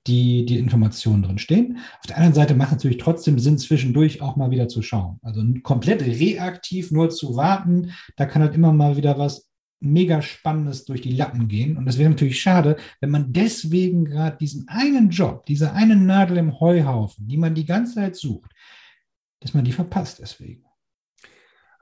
die, 0.06 0.44
die 0.44 0.58
Informationen 0.58 1.22
drin 1.22 1.38
stehen. 1.38 1.78
Auf 2.00 2.06
der 2.06 2.16
anderen 2.16 2.34
Seite 2.34 2.54
macht 2.54 2.72
natürlich 2.72 2.98
trotzdem 2.98 3.38
Sinn, 3.38 3.58
zwischendurch 3.58 4.20
auch 4.20 4.36
mal 4.36 4.50
wieder 4.50 4.68
zu 4.68 4.82
schauen. 4.82 5.18
Also 5.22 5.42
komplett 5.62 6.02
reaktiv 6.02 6.90
nur 6.90 7.10
zu 7.10 7.36
warten, 7.36 7.92
da 8.16 8.26
kann 8.26 8.42
halt 8.42 8.54
immer 8.54 8.72
mal 8.72 8.96
wieder 8.96 9.18
was 9.18 9.48
mega 9.82 10.22
Spannendes 10.22 10.84
durch 10.84 11.00
die 11.00 11.14
Lappen 11.14 11.48
gehen. 11.48 11.76
Und 11.76 11.86
das 11.86 11.98
wäre 11.98 12.10
natürlich 12.10 12.40
schade, 12.40 12.76
wenn 13.00 13.10
man 13.10 13.32
deswegen 13.32 14.04
gerade 14.04 14.36
diesen 14.38 14.68
einen 14.68 15.10
Job, 15.10 15.44
diese 15.46 15.72
eine 15.72 15.96
Nadel 15.96 16.36
im 16.36 16.60
Heuhaufen, 16.60 17.26
die 17.26 17.36
man 17.36 17.54
die 17.54 17.66
ganze 17.66 17.94
Zeit 17.94 18.16
sucht, 18.16 18.52
dass 19.40 19.54
man 19.54 19.64
die 19.64 19.72
verpasst 19.72 20.20
deswegen. 20.20 20.64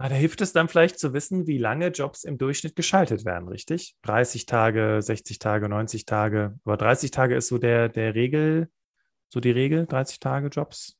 Ah, 0.03 0.09
da 0.09 0.15
hilft 0.15 0.41
es 0.41 0.55
dann 0.55 0.67
vielleicht 0.67 0.99
zu 0.99 1.13
wissen, 1.13 1.47
wie 1.47 1.59
lange 1.59 1.89
Jobs 1.89 2.25
im 2.25 2.39
Durchschnitt 2.39 2.75
geschaltet 2.75 3.27
werden, 3.27 3.49
richtig? 3.49 3.97
30 4.01 4.47
Tage, 4.47 5.03
60 5.03 5.39
Tage, 5.39 5.69
90 5.69 6.07
Tage. 6.07 6.59
Aber 6.65 6.79
30 6.79 7.11
Tage 7.11 7.35
ist 7.35 7.49
so 7.49 7.59
der, 7.59 7.91
der 7.91 8.15
Regel, 8.15 8.71
so 9.29 9.41
die 9.41 9.51
Regel, 9.51 9.85
30 9.85 10.19
Tage 10.19 10.49
Jobs. 10.49 10.97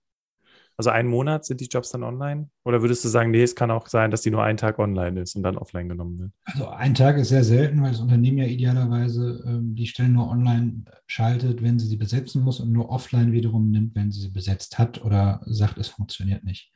Also 0.77 0.91
einen 0.91 1.09
Monat 1.09 1.47
sind 1.47 1.63
die 1.63 1.69
Jobs 1.69 1.93
dann 1.93 2.03
online? 2.03 2.51
Oder 2.63 2.83
würdest 2.83 3.03
du 3.03 3.09
sagen, 3.09 3.31
nee, 3.31 3.43
es 3.43 3.55
kann 3.55 3.71
auch 3.71 3.87
sein, 3.87 4.11
dass 4.11 4.21
die 4.21 4.31
nur 4.31 4.43
einen 4.43 4.59
Tag 4.59 4.79
online 4.79 5.23
ist 5.23 5.35
und 5.35 5.45
dann 5.45 5.57
offline 5.57 5.89
genommen 5.89 6.19
wird? 6.19 6.33
Also 6.45 6.69
ein 6.69 6.93
Tag 6.95 7.17
ist 7.17 7.31
sehr 7.31 7.45
selten, 7.45 7.81
weil 7.81 7.93
das 7.93 8.01
Unternehmen 8.03 8.37
ja 8.37 8.45
idealerweise 8.45 9.43
ähm, 9.47 9.75
die 9.77 9.87
Stellen 9.87 10.13
nur 10.13 10.29
online 10.29 10.85
schaltet, 11.07 11.63
wenn 11.63 11.79
sie 11.79 11.87
sie 11.87 11.97
besetzen 11.97 12.43
muss 12.43 12.61
und 12.61 12.71
nur 12.71 12.91
offline 12.91 13.33
wiederum 13.33 13.71
nimmt, 13.71 13.95
wenn 13.95 14.13
sie 14.13 14.21
sie 14.21 14.31
besetzt 14.31 14.79
hat 14.79 15.03
oder 15.03 15.41
sagt, 15.47 15.79
es 15.79 15.89
funktioniert 15.89 16.45
nicht. 16.45 16.71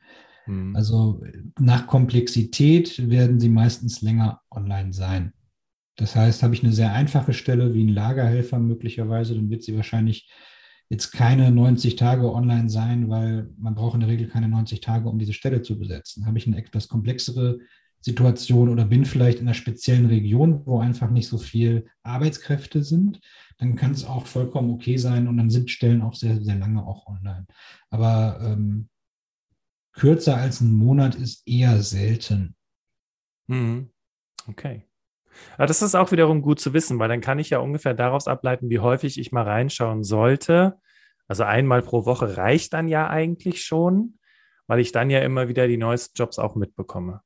Mhm. 0.47 0.75
Also 0.75 1.21
nach 1.59 1.87
Komplexität 1.87 3.09
werden 3.09 3.39
sie 3.39 3.49
meistens 3.49 4.01
länger 4.01 4.41
online 4.51 4.93
sein. 4.93 5.33
Das 5.97 6.15
heißt, 6.15 6.43
habe 6.43 6.53
ich 6.53 6.63
eine 6.63 6.73
sehr 6.73 6.93
einfache 6.93 7.33
Stelle 7.33 7.73
wie 7.73 7.83
ein 7.83 7.93
Lagerhelfer 7.93 8.59
möglicherweise, 8.59 9.35
dann 9.35 9.49
wird 9.49 9.63
sie 9.63 9.75
wahrscheinlich 9.75 10.29
jetzt 10.89 11.11
keine 11.11 11.51
90 11.51 11.95
Tage 11.95 12.31
online 12.31 12.69
sein, 12.69 13.09
weil 13.09 13.49
man 13.57 13.75
braucht 13.75 13.95
in 13.95 14.01
der 14.01 14.09
Regel 14.09 14.27
keine 14.27 14.49
90 14.49 14.81
Tage, 14.81 15.09
um 15.09 15.17
diese 15.17 15.33
Stelle 15.33 15.61
zu 15.61 15.79
besetzen. 15.79 16.25
Habe 16.25 16.37
ich 16.37 16.47
eine 16.47 16.57
etwas 16.57 16.87
komplexere 16.87 17.59
Situation 18.01 18.69
oder 18.69 18.85
bin 18.85 19.03
vielleicht 19.03 19.39
in 19.39 19.47
einer 19.47 19.55
speziellen 19.55 20.05
Region, 20.05 20.61
wo 20.65 20.79
einfach 20.79 21.09
nicht 21.09 21.27
so 21.27 21.39
viel 21.39 21.87
Arbeitskräfte 22.03 22.83
sind, 22.83 23.19
dann 23.57 23.75
kann 23.75 23.91
es 23.91 24.05
auch 24.05 24.27
vollkommen 24.27 24.69
okay 24.69 24.97
sein 24.97 25.27
und 25.27 25.37
dann 25.37 25.49
sind 25.49 25.71
Stellen 25.71 26.03
auch 26.03 26.13
sehr, 26.13 26.39
sehr 26.39 26.55
lange 26.55 26.85
auch 26.85 27.07
online. 27.07 27.47
Aber 27.89 28.39
ähm, 28.43 28.89
kürzer 29.95 30.37
als 30.37 30.61
ein 30.61 30.73
Monat 30.73 31.15
ist 31.15 31.47
eher 31.47 31.81
selten. 31.81 32.55
Mhm. 33.47 33.89
Okay. 34.47 34.83
Aber 35.57 35.67
das 35.67 35.81
ist 35.81 35.95
auch 35.95 36.11
wiederum 36.11 36.41
gut 36.41 36.59
zu 36.59 36.73
wissen, 36.73 36.99
weil 36.99 37.09
dann 37.09 37.21
kann 37.21 37.39
ich 37.39 37.49
ja 37.49 37.59
ungefähr 37.59 37.93
daraus 37.93 38.27
ableiten, 38.27 38.69
wie 38.69 38.79
häufig 38.79 39.19
ich 39.19 39.31
mal 39.31 39.43
reinschauen 39.43 40.03
sollte. 40.03 40.79
Also 41.27 41.43
einmal 41.43 41.81
pro 41.81 42.05
Woche 42.05 42.37
reicht 42.37 42.73
dann 42.73 42.87
ja 42.87 43.09
eigentlich 43.09 43.63
schon, 43.63 44.19
weil 44.67 44.79
ich 44.79 44.91
dann 44.91 45.09
ja 45.09 45.19
immer 45.19 45.47
wieder 45.47 45.67
die 45.67 45.77
neuesten 45.77 46.13
Jobs 46.15 46.39
auch 46.39 46.55
mitbekomme. 46.55 47.21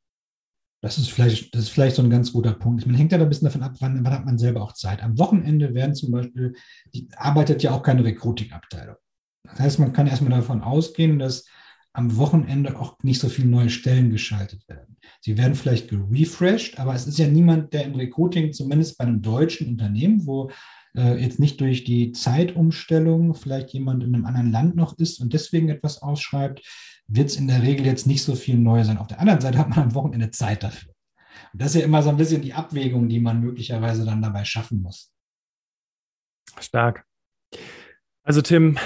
Das 0.81 0.97
ist 0.97 1.11
vielleicht, 1.11 1.53
das 1.53 1.63
ist 1.63 1.69
vielleicht 1.69 1.97
so 1.97 2.01
ein 2.01 2.09
ganz 2.09 2.31
guter 2.31 2.53
Punkt. 2.53 2.85
Man 2.85 2.95
hängt 2.95 3.11
ja 3.11 3.17
da 3.17 3.25
ein 3.25 3.29
bisschen 3.29 3.47
davon 3.47 3.63
ab, 3.63 3.75
wann, 3.79 4.03
wann 4.03 4.13
hat 4.13 4.25
man 4.25 4.37
selber 4.37 4.61
auch 4.61 4.73
Zeit. 4.73 5.03
Am 5.03 5.19
Wochenende 5.19 5.73
werden 5.73 5.93
zum 5.93 6.11
Beispiel, 6.11 6.55
die 6.93 7.09
arbeitet 7.17 7.61
ja 7.63 7.71
auch 7.71 7.83
keine 7.83 8.03
Recruiting-Abteilung. 8.05 8.95
Das 9.43 9.59
heißt, 9.59 9.79
man 9.79 9.91
kann 9.91 10.07
erstmal 10.07 10.31
davon 10.31 10.61
ausgehen, 10.61 11.19
dass 11.19 11.45
am 11.93 12.17
Wochenende 12.17 12.79
auch 12.79 12.97
nicht 13.03 13.19
so 13.19 13.29
viele 13.29 13.47
neue 13.47 13.69
Stellen 13.69 14.11
geschaltet 14.11 14.67
werden. 14.67 14.97
Sie 15.21 15.37
werden 15.37 15.55
vielleicht 15.55 15.89
gerefreshed, 15.89 16.79
aber 16.79 16.93
es 16.93 17.07
ist 17.07 17.17
ja 17.17 17.27
niemand, 17.27 17.73
der 17.73 17.85
im 17.85 17.95
Recruiting, 17.95 18.53
zumindest 18.53 18.97
bei 18.97 19.05
einem 19.05 19.21
deutschen 19.21 19.67
Unternehmen, 19.67 20.25
wo 20.25 20.51
äh, 20.95 21.21
jetzt 21.21 21.39
nicht 21.39 21.59
durch 21.61 21.83
die 21.83 22.11
Zeitumstellung 22.11 23.33
vielleicht 23.33 23.71
jemand 23.71 24.03
in 24.03 24.13
einem 24.13 24.25
anderen 24.25 24.51
Land 24.51 24.75
noch 24.75 24.97
ist 24.97 25.19
und 25.19 25.33
deswegen 25.33 25.69
etwas 25.69 26.01
ausschreibt, 26.01 26.61
wird 27.07 27.29
es 27.29 27.37
in 27.37 27.47
der 27.47 27.63
Regel 27.63 27.85
jetzt 27.85 28.07
nicht 28.07 28.23
so 28.23 28.35
viel 28.35 28.57
neu 28.57 28.83
sein. 28.83 28.97
Auf 28.97 29.07
der 29.07 29.19
anderen 29.19 29.41
Seite 29.41 29.57
hat 29.57 29.69
man 29.69 29.79
am 29.79 29.95
Wochenende 29.95 30.31
Zeit 30.31 30.63
dafür. 30.63 30.93
Und 31.53 31.61
das 31.61 31.73
ist 31.73 31.81
ja 31.81 31.85
immer 31.85 32.03
so 32.03 32.09
ein 32.09 32.17
bisschen 32.17 32.41
die 32.41 32.53
Abwägung, 32.53 33.09
die 33.09 33.19
man 33.19 33.41
möglicherweise 33.41 34.05
dann 34.05 34.21
dabei 34.21 34.45
schaffen 34.45 34.81
muss. 34.81 35.11
Stark. 36.59 37.05
Also 38.23 38.41
Tim, 38.41 38.77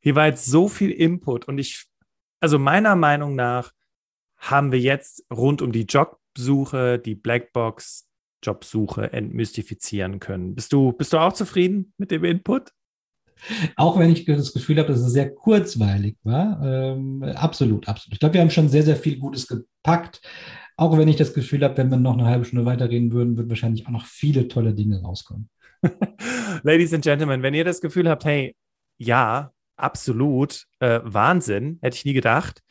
hier 0.00 0.14
war 0.14 0.26
jetzt 0.26 0.46
so 0.46 0.68
viel 0.68 0.90
Input 0.90 1.46
und 1.46 1.58
ich, 1.58 1.86
also 2.44 2.58
meiner 2.58 2.94
Meinung 2.94 3.34
nach 3.36 3.72
haben 4.36 4.70
wir 4.70 4.78
jetzt 4.78 5.24
rund 5.32 5.62
um 5.62 5.72
die 5.72 5.84
Jobsuche, 5.84 6.98
die 6.98 7.14
Blackbox 7.14 8.06
Jobsuche 8.42 9.14
entmystifizieren 9.14 10.20
können. 10.20 10.54
Bist 10.54 10.74
du, 10.74 10.92
bist 10.92 11.14
du 11.14 11.18
auch 11.18 11.32
zufrieden 11.32 11.94
mit 11.96 12.10
dem 12.10 12.22
Input? 12.22 12.70
Auch 13.76 13.98
wenn 13.98 14.12
ich 14.12 14.26
das 14.26 14.52
Gefühl 14.52 14.78
habe, 14.78 14.88
dass 14.88 15.00
es 15.00 15.14
sehr 15.14 15.34
kurzweilig 15.34 16.18
war. 16.22 16.60
Ähm, 16.62 17.22
absolut, 17.22 17.88
absolut. 17.88 18.12
Ich 18.12 18.20
glaube, 18.20 18.34
wir 18.34 18.42
haben 18.42 18.50
schon 18.50 18.68
sehr, 18.68 18.82
sehr 18.82 18.96
viel 18.96 19.16
Gutes 19.16 19.46
gepackt. 19.46 20.20
Auch 20.76 20.98
wenn 20.98 21.08
ich 21.08 21.16
das 21.16 21.32
Gefühl 21.32 21.64
habe, 21.64 21.78
wenn 21.78 21.90
wir 21.90 21.96
noch 21.96 22.12
eine 22.12 22.26
halbe 22.26 22.44
Stunde 22.44 22.66
weiterreden 22.66 23.10
würden, 23.10 23.38
würden 23.38 23.48
wahrscheinlich 23.48 23.86
auch 23.86 23.90
noch 23.90 24.04
viele 24.04 24.48
tolle 24.48 24.74
Dinge 24.74 25.00
rauskommen. 25.00 25.48
Ladies 26.62 26.92
and 26.92 27.04
Gentlemen, 27.04 27.42
wenn 27.42 27.54
ihr 27.54 27.64
das 27.64 27.80
Gefühl 27.80 28.10
habt, 28.10 28.26
hey, 28.26 28.54
ja, 28.98 29.54
absolut, 29.76 30.66
äh, 30.80 31.00
Wahnsinn, 31.02 31.78
hätte 31.82 31.96
ich 31.96 32.04
nie 32.04 32.12
gedacht, 32.12 32.62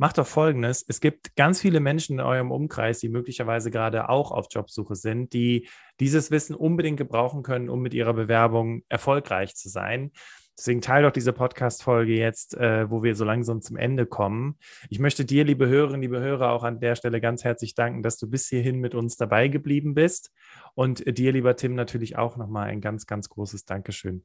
macht 0.00 0.16
doch 0.16 0.26
Folgendes. 0.26 0.82
Es 0.88 1.00
gibt 1.00 1.36
ganz 1.36 1.60
viele 1.60 1.78
Menschen 1.78 2.18
in 2.18 2.24
eurem 2.24 2.50
Umkreis, 2.50 3.00
die 3.00 3.10
möglicherweise 3.10 3.70
gerade 3.70 4.08
auch 4.08 4.30
auf 4.30 4.46
Jobsuche 4.50 4.94
sind, 4.94 5.34
die 5.34 5.68
dieses 6.00 6.30
Wissen 6.30 6.56
unbedingt 6.56 6.96
gebrauchen 6.96 7.42
können, 7.42 7.68
um 7.68 7.82
mit 7.82 7.92
ihrer 7.92 8.14
Bewerbung 8.14 8.82
erfolgreich 8.88 9.54
zu 9.56 9.68
sein. 9.68 10.10
Deswegen 10.56 10.80
teile 10.80 11.06
doch 11.06 11.12
diese 11.12 11.32
Podcast-Folge 11.32 12.14
jetzt, 12.14 12.54
äh, 12.54 12.90
wo 12.90 13.02
wir 13.02 13.14
so 13.14 13.24
langsam 13.24 13.60
zum 13.60 13.76
Ende 13.76 14.06
kommen. 14.06 14.58
Ich 14.88 14.98
möchte 14.98 15.24
dir, 15.24 15.44
liebe 15.44 15.68
Hörerinnen, 15.68 16.02
liebe 16.02 16.20
Hörer, 16.20 16.52
auch 16.52 16.64
an 16.64 16.80
der 16.80 16.96
Stelle 16.96 17.20
ganz 17.20 17.44
herzlich 17.44 17.74
danken, 17.74 18.02
dass 18.02 18.16
du 18.16 18.28
bis 18.28 18.48
hierhin 18.48 18.78
mit 18.78 18.94
uns 18.94 19.16
dabei 19.16 19.48
geblieben 19.48 19.94
bist. 19.94 20.32
Und 20.74 21.04
dir, 21.18 21.32
lieber 21.32 21.56
Tim, 21.56 21.74
natürlich 21.74 22.16
auch 22.16 22.38
nochmal 22.38 22.68
ein 22.68 22.80
ganz, 22.80 23.06
ganz 23.06 23.28
großes 23.28 23.64
Dankeschön 23.64 24.24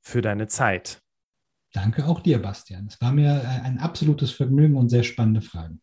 für 0.00 0.22
deine 0.22 0.46
Zeit. 0.46 1.05
Danke 1.76 2.06
auch 2.06 2.20
dir, 2.20 2.40
Bastian. 2.40 2.86
Es 2.86 2.98
war 3.02 3.12
mir 3.12 3.42
äh, 3.42 3.66
ein 3.66 3.78
absolutes 3.78 4.30
Vergnügen 4.30 4.76
und 4.76 4.88
sehr 4.88 5.02
spannende 5.02 5.42
Fragen. 5.42 5.82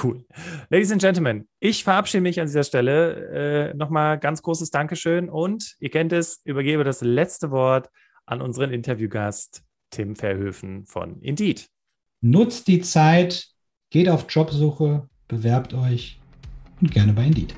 Cool. 0.00 0.24
Ladies 0.70 0.92
and 0.92 1.00
Gentlemen, 1.00 1.48
ich 1.58 1.82
verabschiede 1.82 2.20
mich 2.20 2.38
an 2.38 2.46
dieser 2.46 2.62
Stelle. 2.62 3.72
Äh, 3.72 3.74
Nochmal 3.74 4.20
ganz 4.20 4.42
großes 4.42 4.70
Dankeschön 4.70 5.28
und 5.28 5.74
ihr 5.80 5.90
kennt 5.90 6.12
es, 6.12 6.40
übergebe 6.44 6.84
das 6.84 7.00
letzte 7.00 7.50
Wort 7.50 7.90
an 8.26 8.40
unseren 8.40 8.70
Interviewgast 8.70 9.64
Tim 9.90 10.14
Verhöfen 10.14 10.86
von 10.86 11.20
Indeed. 11.20 11.68
Nutzt 12.20 12.68
die 12.68 12.80
Zeit, 12.80 13.48
geht 13.90 14.08
auf 14.08 14.26
Jobsuche, 14.28 15.08
bewerbt 15.26 15.74
euch 15.74 16.20
und 16.80 16.92
gerne 16.92 17.12
bei 17.12 17.26
Indeed. 17.26 17.56